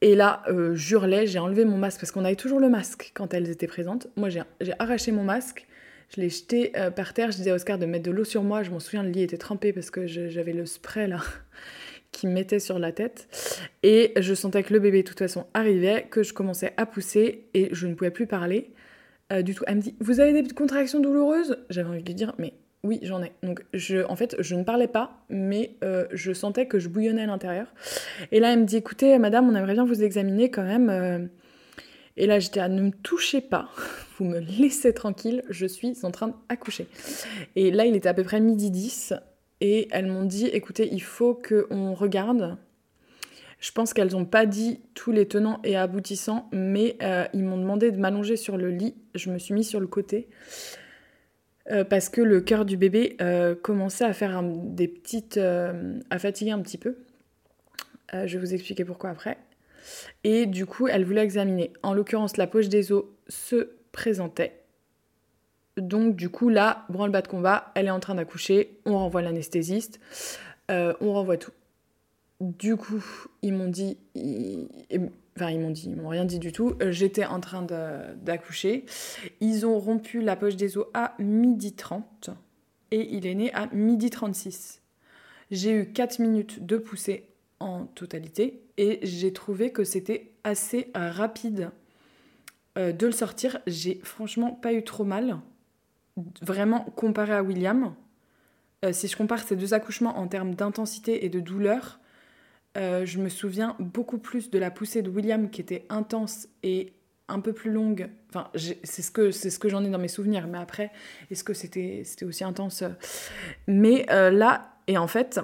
Et 0.02 0.14
là, 0.14 0.42
euh, 0.48 0.74
j'hurlais, 0.74 1.26
j'ai 1.26 1.38
enlevé 1.38 1.64
mon 1.64 1.76
masque 1.76 2.00
parce 2.00 2.10
qu'on 2.10 2.24
avait 2.24 2.36
toujours 2.36 2.60
le 2.60 2.68
masque 2.68 3.12
quand 3.14 3.34
elles 3.34 3.50
étaient 3.50 3.66
présentes. 3.66 4.06
Moi, 4.16 4.28
j'ai 4.30 4.42
arraché 4.78 5.12
mon 5.12 5.24
masque, 5.24 5.66
je 6.14 6.20
l'ai 6.20 6.28
jeté 6.28 6.72
euh, 6.76 6.90
par 6.90 7.14
terre. 7.14 7.30
Je 7.30 7.36
disais 7.36 7.50
à 7.50 7.54
Oscar 7.54 7.78
de 7.78 7.86
mettre 7.86 8.04
de 8.04 8.10
l'eau 8.10 8.24
sur 8.24 8.42
moi. 8.42 8.62
Je 8.62 8.70
m'en 8.70 8.80
souviens, 8.80 9.02
le 9.02 9.10
lit 9.10 9.22
était 9.22 9.38
trempé 9.38 9.72
parce 9.72 9.90
que 9.90 10.06
j'avais 10.06 10.52
le 10.52 10.66
spray 10.66 11.06
là 11.06 11.20
qui 12.12 12.26
me 12.26 12.32
mettait 12.32 12.58
sur 12.58 12.78
la 12.78 12.92
tête. 12.92 13.28
Et 13.82 14.12
je 14.18 14.34
sentais 14.34 14.62
que 14.62 14.72
le 14.72 14.80
bébé, 14.80 15.02
de 15.02 15.08
toute 15.08 15.18
façon, 15.18 15.46
arrivait, 15.54 16.06
que 16.10 16.22
je 16.22 16.32
commençais 16.32 16.72
à 16.76 16.86
pousser 16.86 17.46
et 17.54 17.68
je 17.72 17.86
ne 17.86 17.94
pouvais 17.94 18.10
plus 18.10 18.26
parler 18.26 18.72
euh, 19.32 19.42
du 19.42 19.54
tout. 19.54 19.64
Elle 19.66 19.76
me 19.76 19.82
dit 19.82 19.94
Vous 20.00 20.20
avez 20.20 20.42
des 20.42 20.48
contractions 20.52 21.00
douloureuses? 21.00 21.58
J'avais 21.70 21.88
envie 21.88 22.02
de 22.02 22.08
lui 22.08 22.14
dire 22.14 22.34
Mais 22.38 22.54
oui, 22.82 22.98
j'en 23.02 23.22
ai. 23.22 23.32
Donc, 23.42 23.62
je, 23.74 24.04
en 24.06 24.16
fait, 24.16 24.36
je 24.38 24.54
ne 24.54 24.64
parlais 24.64 24.88
pas, 24.88 25.22
mais 25.28 25.76
euh, 25.84 26.06
je 26.12 26.32
sentais 26.32 26.66
que 26.66 26.78
je 26.78 26.88
bouillonnais 26.88 27.22
à 27.22 27.26
l'intérieur. 27.26 27.66
Et 28.32 28.40
là, 28.40 28.52
elle 28.52 28.60
me 28.60 28.64
dit 28.64 28.76
écoutez, 28.76 29.18
madame, 29.18 29.48
on 29.48 29.54
aimerait 29.54 29.74
bien 29.74 29.84
vous 29.84 30.02
examiner 30.02 30.50
quand 30.50 30.62
même. 30.62 30.88
Euh. 30.88 31.26
Et 32.16 32.26
là, 32.26 32.38
j'étais 32.38 32.60
à 32.60 32.68
ne 32.68 32.82
me 32.82 32.90
touchez 32.90 33.40
pas, 33.40 33.68
vous 34.18 34.24
me 34.24 34.38
laissez 34.38 34.94
tranquille, 34.94 35.42
je 35.50 35.66
suis 35.66 35.94
en 36.04 36.10
train 36.10 36.34
d'accoucher. 36.48 36.86
Et 37.54 37.70
là, 37.70 37.84
il 37.84 37.96
était 37.96 38.08
à 38.08 38.14
peu 38.14 38.24
près 38.24 38.40
midi 38.40 38.70
10, 38.70 39.14
et 39.60 39.88
elles 39.90 40.06
m'ont 40.06 40.24
dit 40.24 40.46
écoutez, 40.46 40.88
il 40.90 41.02
faut 41.02 41.34
qu'on 41.34 41.94
regarde. 41.94 42.56
Je 43.58 43.72
pense 43.72 43.92
qu'elles 43.92 44.12
n'ont 44.12 44.24
pas 44.24 44.46
dit 44.46 44.80
tous 44.94 45.12
les 45.12 45.28
tenants 45.28 45.60
et 45.64 45.76
aboutissants, 45.76 46.48
mais 46.50 46.96
euh, 47.02 47.26
ils 47.34 47.44
m'ont 47.44 47.58
demandé 47.58 47.90
de 47.90 47.98
m'allonger 47.98 48.36
sur 48.36 48.56
le 48.56 48.70
lit. 48.70 48.94
Je 49.14 49.30
me 49.30 49.38
suis 49.38 49.52
mis 49.52 49.64
sur 49.64 49.80
le 49.80 49.86
côté. 49.86 50.28
Euh, 51.70 51.84
parce 51.84 52.08
que 52.08 52.20
le 52.20 52.40
cœur 52.40 52.64
du 52.64 52.76
bébé 52.76 53.16
euh, 53.20 53.54
commençait 53.54 54.04
à 54.04 54.12
faire 54.12 54.42
des 54.42 54.88
petites. 54.88 55.36
Euh, 55.36 55.98
à 56.10 56.18
fatiguer 56.18 56.50
un 56.50 56.60
petit 56.60 56.78
peu. 56.78 56.96
je 58.12 58.36
vais 58.36 58.38
vous 58.38 58.54
expliquer 58.54 58.84
pourquoi 58.84 59.10
après. 59.10 59.38
Et 60.24 60.46
du 60.46 60.66
coup, 60.66 60.88
elle 60.88 61.04
voulait 61.04 61.22
examiner. 61.22 61.72
En 61.82 61.94
l'occurrence, 61.94 62.36
la 62.36 62.46
poche 62.46 62.68
des 62.68 62.92
os 62.92 63.04
se 63.28 63.70
présentait. 63.92 64.60
Donc, 65.76 66.16
du 66.16 66.28
coup, 66.28 66.48
là, 66.48 66.84
branle-bas 66.88 67.22
de 67.22 67.28
combat, 67.28 67.72
elle 67.74 67.86
est 67.86 67.90
en 67.90 68.00
train 68.00 68.16
d'accoucher, 68.16 68.78
on 68.84 68.98
renvoie 68.98 69.22
l'anesthésiste, 69.22 70.00
on 70.68 71.12
renvoie 71.12 71.38
tout. 71.38 71.52
Du 72.40 72.76
coup, 72.76 73.02
ils 73.42 73.54
m'ont 73.54 73.68
dit, 73.68 73.96
Enfin, 75.36 75.50
ils 75.50 75.60
m'ont 75.60 75.70
dit, 75.70 75.88
ils 75.88 75.96
m'ont 75.96 76.08
rien 76.08 76.24
dit 76.24 76.38
du 76.38 76.52
tout. 76.52 76.74
Euh, 76.82 76.92
j'étais 76.92 77.24
en 77.24 77.40
train 77.40 77.62
d'accoucher. 77.62 78.84
Ils 79.40 79.66
ont 79.66 79.78
rompu 79.78 80.20
la 80.20 80.36
poche 80.36 80.56
des 80.56 80.76
os 80.76 80.86
à 80.92 81.14
midi 81.18 81.72
30 81.74 82.30
et 82.90 83.14
il 83.14 83.26
est 83.26 83.34
né 83.34 83.52
à 83.54 83.66
midi 83.68 84.10
36. 84.10 84.82
J'ai 85.50 85.72
eu 85.72 85.92
4 85.92 86.18
minutes 86.18 86.64
de 86.64 86.76
poussée 86.76 87.28
en 87.58 87.86
totalité 87.86 88.62
et 88.76 89.00
j'ai 89.02 89.32
trouvé 89.32 89.72
que 89.72 89.84
c'était 89.84 90.32
assez 90.44 90.90
rapide 90.94 91.70
euh, 92.78 92.92
de 92.92 93.06
le 93.06 93.12
sortir. 93.12 93.60
J'ai 93.66 94.00
franchement 94.02 94.52
pas 94.52 94.72
eu 94.72 94.84
trop 94.84 95.04
mal. 95.04 95.38
Vraiment 96.42 96.80
comparé 96.96 97.32
à 97.32 97.42
William. 97.42 97.94
Euh, 98.84 98.92
si 98.92 99.08
je 99.08 99.16
compare 99.16 99.40
ces 99.40 99.56
deux 99.56 99.74
accouchements 99.74 100.18
en 100.18 100.26
termes 100.26 100.54
d'intensité 100.54 101.24
et 101.24 101.28
de 101.28 101.40
douleur, 101.40 102.00
euh, 102.76 103.04
je 103.04 103.18
me 103.18 103.28
souviens 103.28 103.76
beaucoup 103.78 104.18
plus 104.18 104.50
de 104.50 104.58
la 104.58 104.70
poussée 104.70 105.02
de 105.02 105.10
William 105.10 105.50
qui 105.50 105.60
était 105.60 105.86
intense 105.88 106.48
et 106.62 106.92
un 107.28 107.40
peu 107.40 107.52
plus 107.52 107.70
longue. 107.70 108.10
Enfin, 108.28 108.50
c'est 108.54 109.02
ce 109.02 109.10
que, 109.10 109.30
ce 109.30 109.58
que 109.58 109.68
j'en 109.68 109.84
ai 109.84 109.88
dans 109.88 109.98
mes 109.98 110.08
souvenirs. 110.08 110.46
Mais 110.46 110.58
après, 110.58 110.90
est-ce 111.30 111.44
que 111.44 111.54
c'était 111.54 112.04
aussi 112.22 112.44
intense? 112.44 112.84
Mais 113.66 114.06
euh, 114.10 114.30
là, 114.30 114.74
et 114.86 114.98
en 114.98 115.06
fait, 115.06 115.40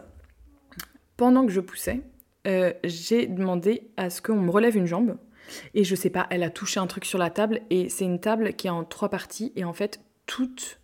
pendant 1.16 1.46
que 1.46 1.52
je 1.52 1.60
poussais, 1.60 2.00
euh, 2.46 2.72
j'ai 2.84 3.26
demandé 3.26 3.90
à 3.96 4.10
ce 4.10 4.20
qu'on 4.22 4.36
me 4.36 4.50
relève 4.50 4.76
une 4.76 4.86
jambe. 4.86 5.16
Et 5.74 5.84
je 5.84 5.94
sais 5.94 6.10
pas, 6.10 6.26
elle 6.30 6.42
a 6.42 6.50
touché 6.50 6.80
un 6.80 6.86
truc 6.86 7.04
sur 7.04 7.18
la 7.18 7.30
table. 7.30 7.60
Et 7.70 7.88
c'est 7.88 8.04
une 8.04 8.20
table 8.20 8.54
qui 8.54 8.66
est 8.66 8.70
en 8.70 8.84
trois 8.84 9.08
parties. 9.08 9.52
Et 9.56 9.64
en 9.64 9.72
fait, 9.72 10.00
toute 10.26 10.80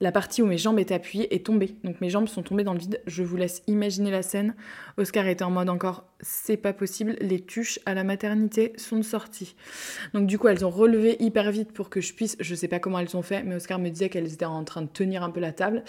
la 0.00 0.12
partie 0.12 0.42
où 0.42 0.46
mes 0.46 0.58
jambes 0.58 0.78
étaient 0.78 0.94
appuyées 0.94 1.34
est 1.34 1.44
tombée. 1.44 1.76
Donc 1.82 2.00
mes 2.00 2.08
jambes 2.08 2.28
sont 2.28 2.42
tombées 2.42 2.64
dans 2.64 2.72
le 2.72 2.78
vide. 2.78 3.00
Je 3.06 3.22
vous 3.22 3.36
laisse 3.36 3.62
imaginer 3.66 4.10
la 4.10 4.22
scène. 4.22 4.54
Oscar 4.96 5.26
était 5.26 5.44
en 5.44 5.50
mode 5.50 5.68
encore, 5.68 6.04
c'est 6.20 6.56
pas 6.56 6.72
possible, 6.72 7.16
les 7.20 7.40
tuches 7.40 7.80
à 7.86 7.94
la 7.94 8.04
maternité 8.04 8.72
sont 8.76 9.02
sorties. 9.02 9.56
Donc 10.14 10.26
du 10.26 10.38
coup, 10.38 10.48
elles 10.48 10.64
ont 10.64 10.70
relevé 10.70 11.16
hyper 11.20 11.50
vite 11.50 11.72
pour 11.72 11.90
que 11.90 12.00
je 12.00 12.14
puisse, 12.14 12.36
je 12.40 12.54
sais 12.54 12.68
pas 12.68 12.78
comment 12.78 12.98
elles 12.98 13.16
ont 13.16 13.22
fait, 13.22 13.42
mais 13.42 13.56
Oscar 13.56 13.78
me 13.78 13.88
disait 13.88 14.08
qu'elles 14.08 14.32
étaient 14.32 14.44
en 14.44 14.64
train 14.64 14.82
de 14.82 14.88
tenir 14.88 15.22
un 15.22 15.30
peu 15.30 15.40
la 15.40 15.52
table. 15.52 15.82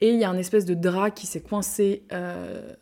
Et 0.00 0.10
il 0.10 0.18
y 0.18 0.24
a 0.24 0.30
un 0.30 0.38
espèce 0.38 0.64
de 0.64 0.74
drap 0.74 1.10
qui 1.10 1.26
s'est 1.26 1.40
coincé 1.40 2.02
euh, 2.12 2.72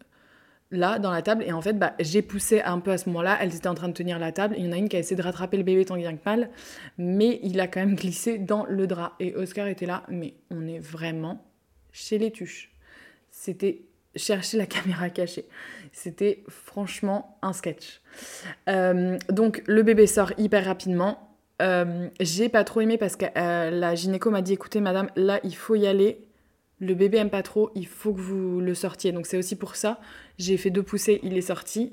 là 0.75 0.99
dans 0.99 1.11
la 1.11 1.23
table 1.23 1.45
et 1.47 1.53
en 1.53 1.61
fait 1.61 1.79
bah, 1.79 1.95
j'ai 2.01 2.23
poussé 2.23 2.61
un 2.61 2.81
peu 2.81 2.91
à 2.91 2.99
ce 2.99 3.09
moment-là, 3.09 3.39
elles 3.41 3.55
étaient 3.55 3.69
en 3.69 3.75
train 3.75 3.89
de 3.89 3.95
tenir 3.95 4.19
la 4.19 4.33
table, 4.33 4.55
il 4.59 4.67
y 4.67 4.69
en 4.69 4.73
a 4.73 4.77
une 4.77 4.89
qui 4.89 4.97
a 4.97 4.99
essayé 4.99 5.17
de 5.17 5.23
rattraper 5.23 5.57
le 5.57 5.63
bébé 5.63 5.85
tant 5.85 5.97
bien 5.97 6.15
que 6.17 6.23
mal, 6.25 6.51
mais 6.99 7.41
il 7.43 7.61
a 7.61 7.67
quand 7.67 7.81
même 7.81 7.95
glissé 7.95 8.39
dans 8.39 8.67
le 8.67 8.87
drap 8.87 9.15
et 9.21 9.35
Oscar 9.35 9.69
était 9.69 9.87
là, 9.87 10.05
mais 10.09 10.35
on 10.51 10.67
est 10.67 10.79
vraiment 10.79 11.45
chez 11.93 12.19
les 12.19 12.31
tuches. 12.31 12.71
C'était 13.31 13.83
chercher 14.17 14.59
la 14.59 14.67
caméra 14.67 15.11
cachée. 15.11 15.47
C'était 15.93 16.45
franchement 16.49 17.39
un 17.43 17.53
sketch. 17.53 18.01
Euh, 18.69 19.19
donc 19.29 19.63
le 19.67 19.83
bébé 19.83 20.07
sort 20.07 20.33
hyper 20.39 20.65
rapidement. 20.65 21.31
Euh, 21.63 22.09
j'ai 22.21 22.49
pas 22.49 22.65
trop 22.65 22.81
aimé 22.81 22.99
parce 22.99 23.15
que 23.15 23.27
euh, 23.37 23.71
la 23.71 23.95
gynéco 23.95 24.31
m'a 24.31 24.43
dit 24.43 24.55
écoutez 24.55 24.81
madame, 24.81 25.09
là 25.15 25.39
il 25.45 25.55
faut 25.55 25.77
y 25.77 25.87
aller 25.87 26.27
le 26.81 26.95
bébé 26.95 27.19
aime 27.19 27.31
pas 27.31 27.43
trop, 27.43 27.71
il 27.75 27.87
faut 27.87 28.13
que 28.13 28.21
vous 28.21 28.61
le 28.61 28.75
sortiez. 28.75 29.13
Donc 29.13 29.27
c'est 29.27 29.37
aussi 29.37 29.57
pour 29.57 29.77
ça, 29.77 30.01
j'ai 30.39 30.57
fait 30.57 30.71
deux 30.71 30.83
poussées, 30.83 31.21
il 31.23 31.37
est 31.37 31.43
sorti. 31.43 31.93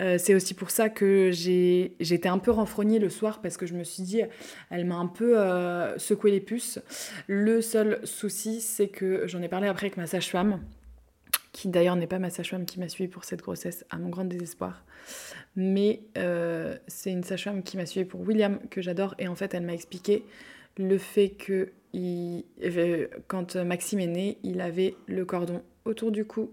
Euh, 0.00 0.16
c'est 0.18 0.34
aussi 0.34 0.54
pour 0.54 0.70
ça 0.70 0.88
que 0.88 1.30
j'étais 1.32 2.28
un 2.28 2.38
peu 2.38 2.50
renfrognée 2.50 2.98
le 2.98 3.10
soir 3.10 3.40
parce 3.40 3.56
que 3.56 3.66
je 3.66 3.74
me 3.74 3.84
suis 3.84 4.02
dit, 4.02 4.22
elle 4.70 4.84
m'a 4.84 4.96
un 4.96 5.06
peu 5.06 5.38
euh, 5.38 5.96
secoué 5.98 6.30
les 6.30 6.40
puces. 6.40 6.80
Le 7.26 7.60
seul 7.60 8.00
souci, 8.04 8.60
c'est 8.60 8.88
que 8.88 9.26
j'en 9.26 9.42
ai 9.42 9.48
parlé 9.48 9.68
après 9.68 9.86
avec 9.86 9.96
ma 9.96 10.06
sage-femme, 10.06 10.60
qui 11.52 11.68
d'ailleurs 11.68 11.96
n'est 11.96 12.06
pas 12.06 12.18
ma 12.18 12.30
sage-femme 12.30 12.64
qui 12.64 12.80
m'a 12.80 12.88
suivi 12.88 13.08
pour 13.08 13.24
cette 13.24 13.42
grossesse, 13.42 13.84
à 13.90 13.98
mon 13.98 14.08
grand 14.08 14.24
désespoir. 14.24 14.84
Mais 15.54 16.00
euh, 16.16 16.76
c'est 16.88 17.10
une 17.10 17.22
sage-femme 17.22 17.62
qui 17.62 17.76
m'a 17.76 17.86
suivi 17.86 18.06
pour 18.06 18.22
William, 18.22 18.58
que 18.70 18.80
j'adore, 18.80 19.14
et 19.18 19.28
en 19.28 19.34
fait, 19.34 19.54
elle 19.54 19.64
m'a 19.64 19.74
expliqué 19.74 20.24
le 20.78 20.96
fait 20.96 21.28
que 21.28 21.72
quand 23.28 23.56
Maxime 23.56 24.00
est 24.00 24.06
né, 24.06 24.38
il 24.42 24.62
avait 24.62 24.94
le 25.06 25.26
cordon 25.26 25.62
autour 25.84 26.10
du 26.10 26.24
cou, 26.24 26.50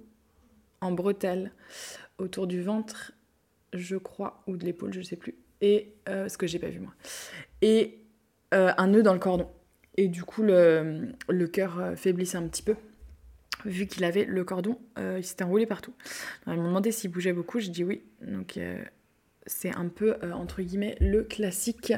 en 0.81 0.91
bretelle, 0.91 1.51
autour 2.17 2.47
du 2.47 2.61
ventre 2.61 3.13
je 3.73 3.95
crois, 3.95 4.41
ou 4.47 4.57
de 4.57 4.65
l'épaule, 4.65 4.93
je 4.93 5.01
sais 5.01 5.15
plus. 5.15 5.35
Et 5.61 5.93
euh, 6.07 6.29
ce 6.29 6.37
que 6.37 6.47
j'ai 6.47 6.59
pas 6.59 6.69
vu 6.69 6.79
moi. 6.79 6.93
Et 7.61 8.01
euh, 8.53 8.71
un 8.77 8.87
nœud 8.87 9.03
dans 9.03 9.13
le 9.13 9.19
cordon. 9.19 9.47
Et 9.97 10.07
du 10.07 10.23
coup, 10.23 10.43
le, 10.43 11.13
le 11.27 11.47
cœur 11.47 11.79
euh, 11.79 11.95
faiblissait 11.95 12.37
un 12.37 12.47
petit 12.47 12.63
peu. 12.63 12.75
Vu 13.65 13.87
qu'il 13.87 14.05
avait 14.05 14.23
le 14.23 14.45
cordon, 14.45 14.79
il 14.97 15.21
s'était 15.21 15.43
enroulé 15.43 15.65
partout. 15.65 15.93
ils 16.47 16.53
m'ont 16.53 16.69
demandé 16.69 16.93
s'il 16.93 17.11
bougeait 17.11 17.33
beaucoup, 17.33 17.59
je 17.59 17.69
dis 17.69 17.83
oui. 17.83 18.03
Donc 18.21 18.57
c'est 19.47 19.75
un 19.75 19.89
peu, 19.89 20.15
entre 20.33 20.61
guillemets, 20.61 20.95
le 21.01 21.25
classique 21.25 21.91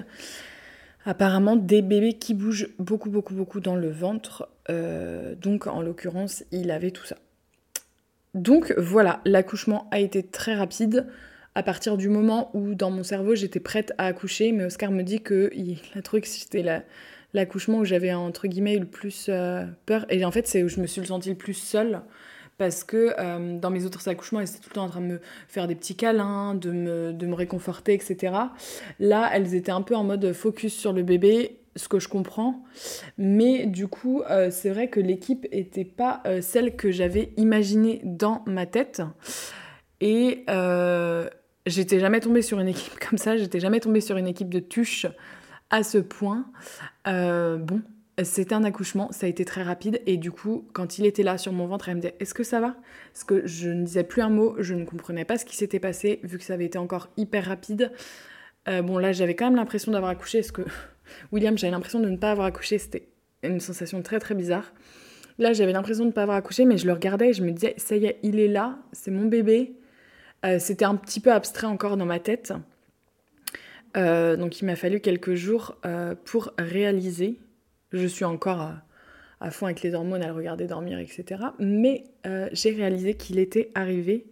apparemment 1.06 1.56
des 1.56 1.84
bébés 1.84 2.14
qui 2.14 2.34
bougent 2.34 2.70
beaucoup, 2.80 3.12
beaucoup, 3.12 3.36
beaucoup 3.36 3.60
dans 3.60 3.76
le 3.76 3.92
ventre. 3.92 4.50
donc 4.70 5.68
en 5.68 5.84
l'occurrence, 5.84 6.44
il 6.52 6.72
avait 6.72 6.90
tout 6.90 7.06
ça. 7.06 7.18
Donc 8.34 8.74
voilà, 8.78 9.22
l'accouchement 9.26 9.88
a 9.92 10.00
été 10.00 10.24
très 10.24 10.56
rapide 10.56 11.08
à 11.56 11.64
partir 11.64 11.98
du 11.98 12.08
moment 12.08 12.50
où 12.54 12.76
dans 12.76 12.92
mon 12.92 13.04
cerveau 13.04 13.36
j'étais 13.36 13.60
prête 13.60 13.94
à 13.98 14.06
accoucher, 14.06 14.52
mais 14.52 14.66
Oscar 14.66 14.92
me 14.92 15.04
dit 15.04 15.22
que 15.22 15.50
il, 15.54 15.80
le 15.96 16.02
truc 16.02 16.26
c'était 16.26 16.64
l'accouchement 17.34 17.80
où 17.80 17.86
j'avais 17.86 18.14
entre 18.14 18.48
guillemets 18.48 18.78
le 18.78 18.86
plus 18.86 19.28
euh, 19.28 19.66
peur 19.86 20.06
et 20.10 20.24
en 20.24 20.32
fait 20.32 20.48
c'est 20.48 20.64
où 20.64 20.70
je 20.70 20.80
me 20.80 20.88
suis 20.88 21.06
sentie 21.06 21.30
le 21.30 21.36
plus 21.36 21.54
seule 21.54 22.02
parce 22.58 22.84
que 22.86 23.14
euh, 23.20 23.58
dans 23.60 23.70
mes 23.70 23.86
autres 23.86 24.08
accouchements 24.08 24.40
elles 24.40 24.50
étaient 24.50 24.60
tout 24.60 24.70
le 24.70 24.76
temps 24.76 24.86
en 24.86 24.90
train 24.90 25.02
de 25.02 25.08
me 25.08 25.20
faire 25.48 25.68
des 25.68 25.76
petits 25.76 25.96
câlins, 25.96 26.56
de 26.56 26.72
me, 26.72 27.12
de 27.12 27.26
me 27.26 27.34
réconforter 27.34 27.94
etc. 27.94 28.34
Là 29.00 29.30
elles 29.34 29.56
étaient 29.56 29.72
un 29.74 29.82
peu 29.82 29.96
en 29.96 30.06
mode 30.06 30.32
focus 30.32 30.74
sur 30.74 30.94
le 30.94 31.04
bébé 31.04 31.58
ce 31.76 31.88
que 31.88 32.00
je 32.00 32.08
comprends. 32.08 32.64
Mais 33.18 33.66
du 33.66 33.88
coup, 33.88 34.22
euh, 34.30 34.50
c'est 34.52 34.70
vrai 34.70 34.90
que 34.90 35.00
l'équipe 35.00 35.48
n'était 35.52 35.86
pas 35.86 36.24
celle 36.42 36.76
que 36.76 36.92
j'avais 36.92 37.34
imaginée 37.38 38.02
dans 38.04 38.44
ma 38.46 38.66
tête. 38.66 39.02
Et, 40.00 40.46
j'étais 41.66 42.00
jamais 42.00 42.20
tombée 42.20 42.42
sur 42.42 42.60
une 42.60 42.68
équipe 42.68 43.00
comme 43.10 43.18
ça, 43.18 43.38
j'étais 43.38 43.60
jamais 43.60 43.80
tombée 43.80 44.02
sur 44.02 44.18
une 44.18 44.28
équipe 44.28 44.50
de 44.50 44.60
tuches 44.60 45.08
à 45.72 45.84
ce 45.84 45.98
point. 45.98 46.46
Euh, 47.08 47.58
bon, 47.58 47.82
c'était 48.24 48.54
un 48.54 48.64
accouchement, 48.64 49.12
ça 49.12 49.26
a 49.26 49.30
été 49.30 49.46
très 49.46 49.64
rapide 49.64 50.02
et 50.06 50.18
du 50.18 50.32
coup, 50.32 50.68
quand 50.74 51.00
il 51.00 51.06
était 51.06 51.24
là 51.24 51.38
sur 51.38 51.54
mon 51.54 51.66
ventre, 51.66 51.90
elle 51.90 51.96
me 51.96 52.02
disait 52.02 52.16
Est-ce 52.20 52.34
que 52.34 52.44
ça 52.44 52.60
va? 52.60 52.76
Parce 53.14 53.24
que 53.24 53.48
je 53.48 53.70
ne 53.70 53.84
disais 53.84 54.04
plus 54.04 54.22
un 54.22 54.30
mot, 54.30 54.56
je 54.60 54.76
ne 54.76 54.86
comprenais 54.86 55.26
pas 55.26 55.38
ce 55.38 55.46
qui 55.46 55.56
s'était 55.56 55.80
passé 55.80 56.20
vu 56.24 56.38
que 56.38 56.44
ça 56.44 56.54
avait 56.54 56.66
été 56.66 56.78
encore 56.78 57.10
hyper 57.18 57.46
rapide. 57.46 57.92
Euh, 58.68 58.84
bon, 58.84 59.00
là, 59.00 59.12
j'avais 59.12 59.36
quand 59.36 59.46
même 59.46 59.56
l'impression 59.56 59.92
d'avoir 59.92 60.12
accouché 60.12 60.40
parce 60.40 60.52
que 60.52 60.62
William, 61.32 61.58
j'avais 61.58 61.72
l'impression 61.72 62.00
de 62.00 62.10
ne 62.10 62.18
pas 62.18 62.32
avoir 62.32 62.48
accouché, 62.48 62.78
c'était 62.78 63.08
une 63.44 63.60
sensation 63.60 64.02
très 64.02 64.20
très 64.20 64.36
bizarre. 64.36 64.74
Là, 65.40 65.54
j'avais 65.54 65.72
l'impression 65.72 66.04
de 66.04 66.10
ne 66.10 66.14
pas 66.14 66.24
avoir 66.24 66.38
accouché, 66.38 66.66
mais 66.66 66.78
je 66.78 66.86
le 66.86 66.94
regardais 66.94 67.30
et 67.30 67.34
je 67.34 67.42
me 67.44 67.52
disais 67.52 67.74
Ça 67.78 67.96
y 67.96 68.06
est, 68.06 68.20
il 68.24 68.40
est 68.40 68.48
là, 68.48 68.78
c'est 68.92 69.12
mon 69.12 69.26
bébé 69.26 69.76
euh, 70.46 70.58
c'était 70.60 70.86
un 70.86 70.96
petit 70.96 71.20
peu 71.20 71.32
abstrait 71.32 71.68
encore 71.68 71.98
dans 71.98 72.06
ma 72.06 72.20
tête. 72.20 72.54
Euh, 73.98 74.38
donc 74.38 74.62
il 74.62 74.66
m'a 74.66 74.76
fallu 74.76 75.00
quelques 75.00 75.36
jours 75.36 75.78
euh, 75.86 76.16
pour 76.26 76.52
réaliser. 76.58 77.40
Je 77.92 78.08
suis 78.08 78.26
encore 78.26 78.72
à 79.42 79.52
fond 79.52 79.66
avec 79.66 79.82
les 79.82 79.94
hormones, 79.94 80.24
à 80.24 80.28
le 80.28 80.34
regarder 80.34 80.66
dormir, 80.66 81.00
etc. 81.00 81.42
Mais 81.60 82.06
j'ai 82.54 82.72
réalisé 82.72 83.16
qu'il 83.16 83.38
était 83.38 83.70
arrivé 83.76 84.26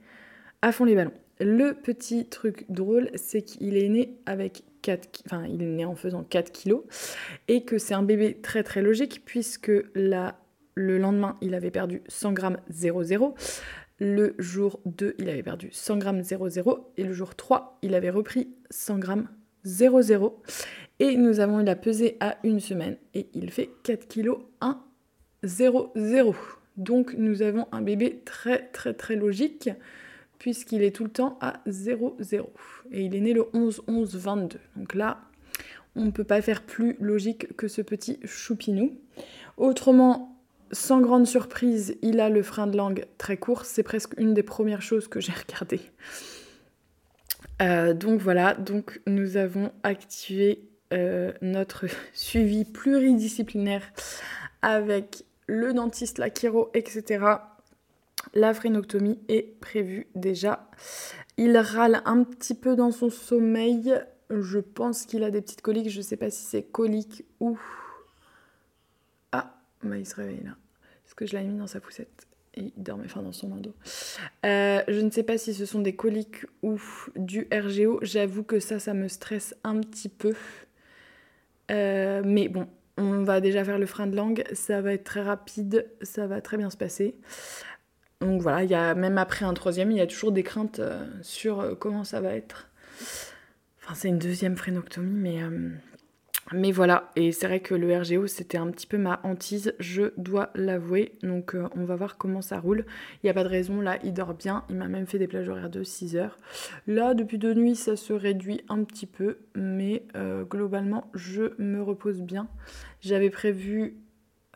à 0.61 0.71
fond 0.71 0.85
les 0.85 0.95
ballons. 0.95 1.11
Le 1.41 1.73
petit 1.73 2.25
truc 2.25 2.65
drôle, 2.69 3.09
c'est 3.15 3.41
qu'il 3.41 3.75
est 3.75 3.89
né 3.89 4.17
avec 4.25 4.63
4, 4.89 5.23
enfin, 5.27 5.45
il 5.45 5.61
est 5.61 5.67
né 5.67 5.85
en 5.85 5.95
faisant 5.95 6.23
4 6.23 6.51
kilos 6.51 6.81
et 7.47 7.63
que 7.63 7.77
c'est 7.77 7.93
un 7.93 8.01
bébé 8.01 8.39
très 8.41 8.63
très 8.63 8.81
logique 8.81 9.21
puisque 9.23 9.71
là, 9.93 10.39
le 10.73 10.97
lendemain, 10.97 11.37
il 11.41 11.53
avait 11.53 11.69
perdu 11.69 12.01
100 12.07 12.33
grammes 12.33 12.57
00. 12.71 13.35
Le 13.99 14.33
jour 14.39 14.79
2, 14.85 15.15
il 15.19 15.29
avait 15.29 15.43
perdu 15.43 15.69
100 15.71 15.97
grammes 15.97 16.23
00 16.23 16.91
et 16.97 17.03
le 17.03 17.13
jour 17.13 17.35
3, 17.35 17.77
il 17.83 17.93
avait 17.93 18.09
repris 18.09 18.49
100 18.71 18.97
grammes 18.97 19.27
00. 19.63 20.41
Et 20.99 21.15
nous 21.15 21.39
avons 21.39 21.59
eu 21.59 21.63
la 21.63 21.75
pesée 21.75 22.17
à 22.19 22.37
une 22.43 22.59
semaine 22.59 22.97
et 23.13 23.27
il 23.35 23.51
fait 23.51 23.69
4 23.83 24.07
kg 24.07 24.31
1 24.61 24.81
0 25.43 25.91
0. 25.95 26.35
Donc 26.77 27.13
nous 27.13 27.43
avons 27.43 27.67
un 27.71 27.81
bébé 27.81 28.23
très 28.25 28.69
très 28.69 28.95
très 28.95 29.15
logique 29.15 29.69
puisqu'il 30.39 30.81
est 30.81 30.95
tout 30.95 31.03
le 31.03 31.11
temps 31.11 31.37
à 31.41 31.61
0 31.67 32.17
0. 32.19 32.51
Et 32.91 33.03
il 33.03 33.15
est 33.15 33.21
né 33.21 33.33
le 33.33 33.45
11 33.53 33.81
11 33.87 34.15
22. 34.15 34.59
Donc 34.75 34.95
là, 34.95 35.21
on 35.95 36.05
ne 36.05 36.11
peut 36.11 36.23
pas 36.23 36.41
faire 36.41 36.63
plus 36.63 36.95
logique 36.99 37.55
que 37.55 37.67
ce 37.67 37.81
petit 37.81 38.19
choupinou. 38.23 38.97
Autrement, 39.57 40.39
sans 40.71 41.01
grande 41.01 41.27
surprise, 41.27 41.97
il 42.01 42.19
a 42.19 42.29
le 42.29 42.43
frein 42.43 42.67
de 42.67 42.77
langue 42.77 43.05
très 43.17 43.37
court. 43.37 43.65
C'est 43.65 43.83
presque 43.83 44.13
une 44.17 44.33
des 44.33 44.43
premières 44.43 44.81
choses 44.81 45.07
que 45.07 45.19
j'ai 45.19 45.33
regardées. 45.47 45.81
Euh, 47.61 47.93
donc 47.93 48.21
voilà, 48.21 48.53
donc 48.53 49.01
nous 49.05 49.35
avons 49.35 49.71
activé 49.83 50.69
euh, 50.93 51.33
notre 51.41 51.85
suivi 52.13 52.65
pluridisciplinaire 52.65 53.83
avec 54.61 55.25
le 55.47 55.73
dentiste, 55.73 56.17
la 56.19 56.29
chiro, 56.29 56.69
etc. 56.73 57.25
La 58.33 58.53
phrénoctomie 58.53 59.19
est 59.27 59.59
prévue 59.59 60.07
déjà. 60.15 60.69
Il 61.41 61.57
râle 61.57 62.01
un 62.03 62.25
petit 62.25 62.53
peu 62.53 62.75
dans 62.75 62.91
son 62.91 63.09
sommeil. 63.09 63.95
Je 64.29 64.59
pense 64.59 65.05
qu'il 65.05 65.23
a 65.23 65.31
des 65.31 65.39
petites 65.39 65.61
coliques. 65.61 65.89
Je 65.89 65.99
ne 65.99 66.03
sais 66.03 66.17
pas 66.17 66.29
si 66.29 66.43
c'est 66.43 66.63
colique 66.63 67.23
ou 67.39 67.57
bah, 69.31 69.97
il 69.97 70.05
se 70.05 70.15
réveille 70.15 70.43
là. 70.43 70.57
Parce 71.03 71.13
que 71.13 71.25
je 71.25 71.33
l'avais 71.33 71.47
mis 71.47 71.57
dans 71.57 71.67
sa 71.67 71.79
poussette. 71.79 72.27
Et 72.55 72.73
il 72.75 72.83
dormait, 72.83 73.05
enfin 73.05 73.21
dans 73.21 73.31
son 73.31 73.47
dos. 73.55 73.73
Euh, 74.45 74.81
je 74.87 74.99
ne 74.99 75.09
sais 75.09 75.23
pas 75.23 75.37
si 75.37 75.53
ce 75.53 75.65
sont 75.65 75.79
des 75.79 75.95
coliques 75.95 76.45
ou 76.61 76.77
du 77.15 77.47
RGO. 77.53 77.99
J'avoue 78.01 78.43
que 78.43 78.59
ça, 78.59 78.77
ça 78.79 78.93
me 78.93 79.07
stresse 79.07 79.55
un 79.63 79.79
petit 79.79 80.09
peu. 80.09 80.33
Euh, 81.71 82.21
mais 82.25 82.49
bon, 82.49 82.67
on 82.97 83.23
va 83.23 83.39
déjà 83.39 83.63
faire 83.63 83.79
le 83.79 83.85
frein 83.85 84.07
de 84.07 84.15
langue. 84.17 84.43
Ça 84.51 84.81
va 84.81 84.91
être 84.91 85.05
très 85.05 85.21
rapide. 85.21 85.87
Ça 86.01 86.27
va 86.27 86.41
très 86.41 86.57
bien 86.57 86.69
se 86.69 86.75
passer. 86.75 87.15
Donc 88.21 88.41
voilà, 88.41 88.63
il 88.63 88.69
y 88.69 88.75
a, 88.75 88.95
même 88.95 89.17
après 89.17 89.45
un 89.45 89.53
troisième, 89.53 89.91
il 89.91 89.97
y 89.97 90.01
a 90.01 90.07
toujours 90.07 90.31
des 90.31 90.43
craintes 90.43 90.79
euh, 90.79 91.05
sur 91.21 91.77
comment 91.79 92.03
ça 92.03 92.21
va 92.21 92.33
être. 92.33 92.69
Enfin, 93.81 93.95
c'est 93.95 94.09
une 94.09 94.19
deuxième 94.19 94.57
phrénoctomie, 94.57 95.11
mais 95.11 95.41
mais 96.51 96.71
voilà, 96.71 97.11
et 97.15 97.31
c'est 97.31 97.45
vrai 97.45 97.59
que 97.59 97.75
le 97.75 97.95
RGO 97.95 98.25
c'était 98.25 98.57
un 98.57 98.71
petit 98.71 98.87
peu 98.87 98.97
ma 98.97 99.19
hantise, 99.23 99.75
je 99.79 100.13
dois 100.17 100.49
l'avouer. 100.55 101.13
Donc 101.21 101.53
euh, 101.53 101.67
on 101.75 101.85
va 101.85 101.95
voir 101.95 102.17
comment 102.17 102.41
ça 102.41 102.59
roule. 102.59 102.85
Il 103.17 103.27
n'y 103.27 103.29
a 103.29 103.33
pas 103.35 103.43
de 103.43 103.49
raison, 103.49 103.81
là 103.81 103.99
il 104.03 104.13
dort 104.13 104.33
bien, 104.33 104.63
il 104.69 104.75
m'a 104.75 104.87
même 104.87 105.05
fait 105.05 105.19
des 105.19 105.27
plages 105.27 105.47
horaires 105.47 105.69
de 105.69 105.83
6 105.83 106.15
heures. 106.15 106.37
Là 106.87 107.13
depuis 107.13 107.37
deux 107.37 107.53
nuits 107.53 107.75
ça 107.75 107.95
se 107.95 108.13
réduit 108.13 108.61
un 108.67 108.83
petit 108.83 109.05
peu, 109.05 109.37
mais 109.55 110.03
euh, 110.15 110.43
globalement 110.43 111.11
je 111.13 111.53
me 111.59 111.83
repose 111.83 112.21
bien. 112.21 112.47
J'avais 113.01 113.29
prévu 113.29 113.97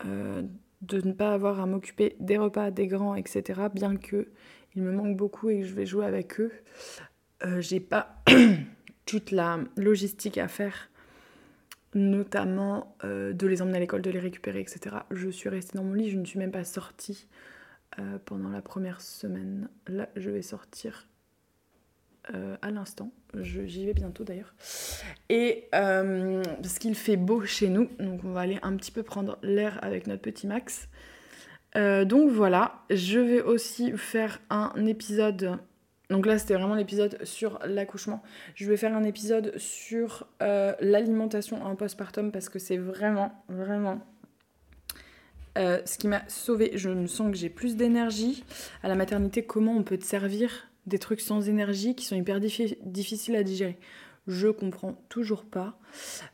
euh, 0.05 0.41
de 0.83 1.05
ne 1.05 1.13
pas 1.13 1.33
avoir 1.33 1.59
à 1.59 1.65
m'occuper 1.65 2.15
des 2.19 2.37
repas, 2.37 2.71
des 2.71 2.87
grands, 2.87 3.15
etc. 3.15 3.61
Bien 3.73 3.95
que 3.97 4.27
il 4.75 4.83
me 4.83 4.91
manque 4.91 5.17
beaucoup 5.17 5.49
et 5.49 5.59
que 5.59 5.65
je 5.65 5.73
vais 5.73 5.85
jouer 5.85 6.05
avec 6.05 6.39
eux. 6.39 6.51
J'ai 7.59 7.79
pas 7.81 8.23
toute 9.05 9.31
la 9.31 9.59
logistique 9.75 10.37
à 10.37 10.47
faire 10.47 10.89
notamment 11.95 12.95
euh, 13.03 13.33
de 13.33 13.47
les 13.47 13.61
emmener 13.61 13.77
à 13.77 13.79
l'école, 13.79 14.01
de 14.01 14.09
les 14.09 14.19
récupérer, 14.19 14.59
etc. 14.59 14.97
Je 15.11 15.29
suis 15.29 15.49
restée 15.49 15.77
dans 15.77 15.83
mon 15.83 15.93
lit, 15.93 16.09
je 16.09 16.17
ne 16.17 16.25
suis 16.25 16.39
même 16.39 16.51
pas 16.51 16.63
sortie 16.63 17.27
euh, 17.99 18.17
pendant 18.25 18.49
la 18.49 18.61
première 18.61 19.01
semaine. 19.01 19.69
Là, 19.87 20.09
je 20.15 20.29
vais 20.29 20.41
sortir 20.41 21.07
euh, 22.33 22.55
à 22.61 22.71
l'instant. 22.71 23.11
J'y 23.39 23.85
vais 23.85 23.93
bientôt 23.93 24.23
d'ailleurs. 24.23 24.53
Et 25.29 25.67
parce 25.71 26.79
qu'il 26.79 26.95
fait 26.95 27.17
beau 27.17 27.45
chez 27.45 27.69
nous, 27.69 27.89
donc 27.99 28.21
on 28.23 28.31
va 28.31 28.41
aller 28.41 28.59
un 28.61 28.75
petit 28.75 28.91
peu 28.91 29.03
prendre 29.03 29.37
l'air 29.41 29.79
avec 29.81 30.07
notre 30.07 30.21
petit 30.21 30.47
Max. 30.47 30.87
donc 31.75 32.29
voilà, 32.29 32.83
je 32.89 33.19
vais 33.19 33.41
aussi 33.41 33.91
faire 33.97 34.39
un 34.49 34.85
épisode 34.85 35.59
donc 36.13 36.27
là, 36.27 36.37
c'était 36.37 36.53
vraiment 36.53 36.75
l'épisode 36.75 37.17
sur 37.23 37.59
l'accouchement. 37.65 38.21
Je 38.53 38.69
vais 38.69 38.77
faire 38.77 38.95
un 38.95 39.03
épisode 39.03 39.57
sur 39.57 40.27
euh, 40.43 40.73
l'alimentation 40.79 41.63
en 41.63 41.75
postpartum 41.75 42.31
parce 42.31 42.49
que 42.49 42.59
c'est 42.59 42.77
vraiment, 42.77 43.43
vraiment 43.49 43.99
Euh, 45.55 45.81
ce 45.85 45.99
qui 45.99 46.07
m'a 46.07 46.27
sauvée, 46.27 46.71
je 46.73 46.89
me 46.89 47.05
sens 47.05 47.29
que 47.31 47.37
j'ai 47.37 47.49
plus 47.49 47.75
d'énergie. 47.75 48.43
À 48.81 48.87
la 48.87 48.95
maternité, 48.95 49.43
comment 49.43 49.77
on 49.77 49.83
peut 49.83 49.99
te 49.99 50.03
servir? 50.03 50.67
Des 50.85 50.99
trucs 50.99 51.21
sans 51.21 51.47
énergie 51.49 51.95
qui 51.95 52.05
sont 52.05 52.15
hyper 52.15 52.39
difficiles 52.39 53.35
à 53.35 53.43
digérer 53.43 53.77
je 54.27 54.47
comprends 54.47 54.93
toujours 55.09 55.45
pas. 55.45 55.77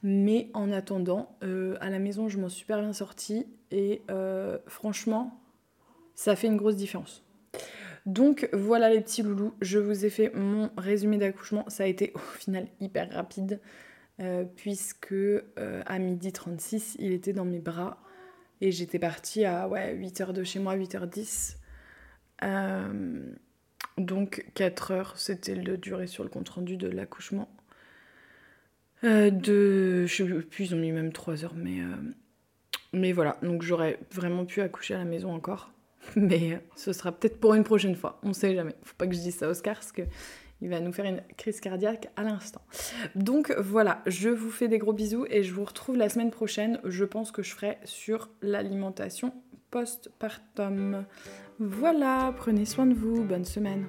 Mais 0.03 0.49
en 0.53 0.71
attendant, 0.71 1.35
euh, 1.43 1.75
à 1.81 1.89
la 1.89 1.99
maison, 1.99 2.29
je 2.29 2.37
m'en 2.37 2.49
suis 2.49 2.59
super 2.59 2.79
bien 2.79 2.93
sortie. 2.93 3.47
Et 3.71 4.01
euh, 4.09 4.57
franchement, 4.67 5.41
ça 6.15 6.35
fait 6.35 6.47
une 6.47 6.57
grosse 6.57 6.75
différence. 6.75 7.23
Donc 8.05 8.49
voilà 8.53 8.89
les 8.89 9.01
petits 9.01 9.21
loulous, 9.21 9.53
je 9.61 9.77
vous 9.77 10.05
ai 10.05 10.09
fait 10.09 10.31
mon 10.33 10.71
résumé 10.77 11.17
d'accouchement. 11.17 11.65
Ça 11.67 11.83
a 11.83 11.87
été 11.87 12.11
au 12.15 12.19
final 12.37 12.67
hyper 12.79 13.11
rapide. 13.11 13.59
Euh, 14.21 14.43
puisque 14.43 15.15
à 15.85 15.99
midi 15.99 16.33
36, 16.33 16.97
il 16.99 17.13
était 17.13 17.33
dans 17.33 17.45
mes 17.45 17.59
bras. 17.59 18.01
Et 18.61 18.71
j'étais 18.71 18.99
partie 18.99 19.45
à 19.45 19.69
ouais, 19.69 19.95
8h 19.95 20.33
de 20.33 20.43
chez 20.43 20.59
moi, 20.59 20.75
8h10. 20.75 21.55
Donc 23.99 24.45
4 24.55 24.91
heures, 24.91 25.13
c'était 25.17 25.55
le 25.55 25.77
durée 25.77 26.07
sur 26.07 26.23
le 26.23 26.29
compte 26.29 26.49
rendu 26.49 26.77
de 26.77 26.87
l'accouchement. 26.87 27.49
Euh, 29.03 29.29
de. 29.29 30.05
Je 30.05 30.15
sais 30.15 30.41
plus, 30.41 30.65
ils 30.65 30.75
ont 30.75 30.79
mis 30.79 30.91
même 30.91 31.11
3 31.11 31.43
heures, 31.45 31.55
mais. 31.55 31.79
Euh, 31.79 31.95
mais 32.91 33.11
voilà, 33.11 33.37
donc 33.43 33.61
j'aurais 33.61 33.99
vraiment 34.11 34.45
pu 34.45 34.61
accoucher 34.61 34.95
à 34.95 34.97
la 34.97 35.05
maison 35.05 35.31
encore. 35.31 35.71
Mais 36.15 36.53
euh, 36.53 36.57
ce 36.75 36.91
sera 36.91 37.11
peut-être 37.11 37.39
pour 37.39 37.53
une 37.53 37.63
prochaine 37.63 37.95
fois, 37.95 38.19
on 38.23 38.33
sait 38.33 38.55
jamais. 38.55 38.73
Faut 38.83 38.95
pas 38.97 39.05
que 39.05 39.13
je 39.13 39.19
dise 39.19 39.35
ça 39.35 39.45
à 39.45 39.49
Oscar 39.49 39.75
parce 39.75 39.91
que 39.91 40.01
il 40.61 40.69
va 40.69 40.79
nous 40.79 40.91
faire 40.91 41.05
une 41.05 41.21
crise 41.37 41.59
cardiaque 41.59 42.09
à 42.15 42.23
l'instant. 42.23 42.61
Donc 43.15 43.51
voilà, 43.59 44.01
je 44.07 44.29
vous 44.29 44.49
fais 44.49 44.67
des 44.67 44.77
gros 44.77 44.91
bisous 44.91 45.25
et 45.29 45.43
je 45.43 45.53
vous 45.53 45.63
retrouve 45.63 45.97
la 45.97 46.09
semaine 46.09 46.31
prochaine. 46.31 46.79
Je 46.83 47.05
pense 47.05 47.31
que 47.31 47.43
je 47.43 47.53
ferai 47.53 47.77
sur 47.83 48.29
l'alimentation 48.41 49.33
post-partum. 49.71 51.05
Voilà, 51.59 52.33
prenez 52.37 52.65
soin 52.65 52.85
de 52.85 52.93
vous, 52.93 53.23
bonne 53.23 53.45
semaine. 53.45 53.85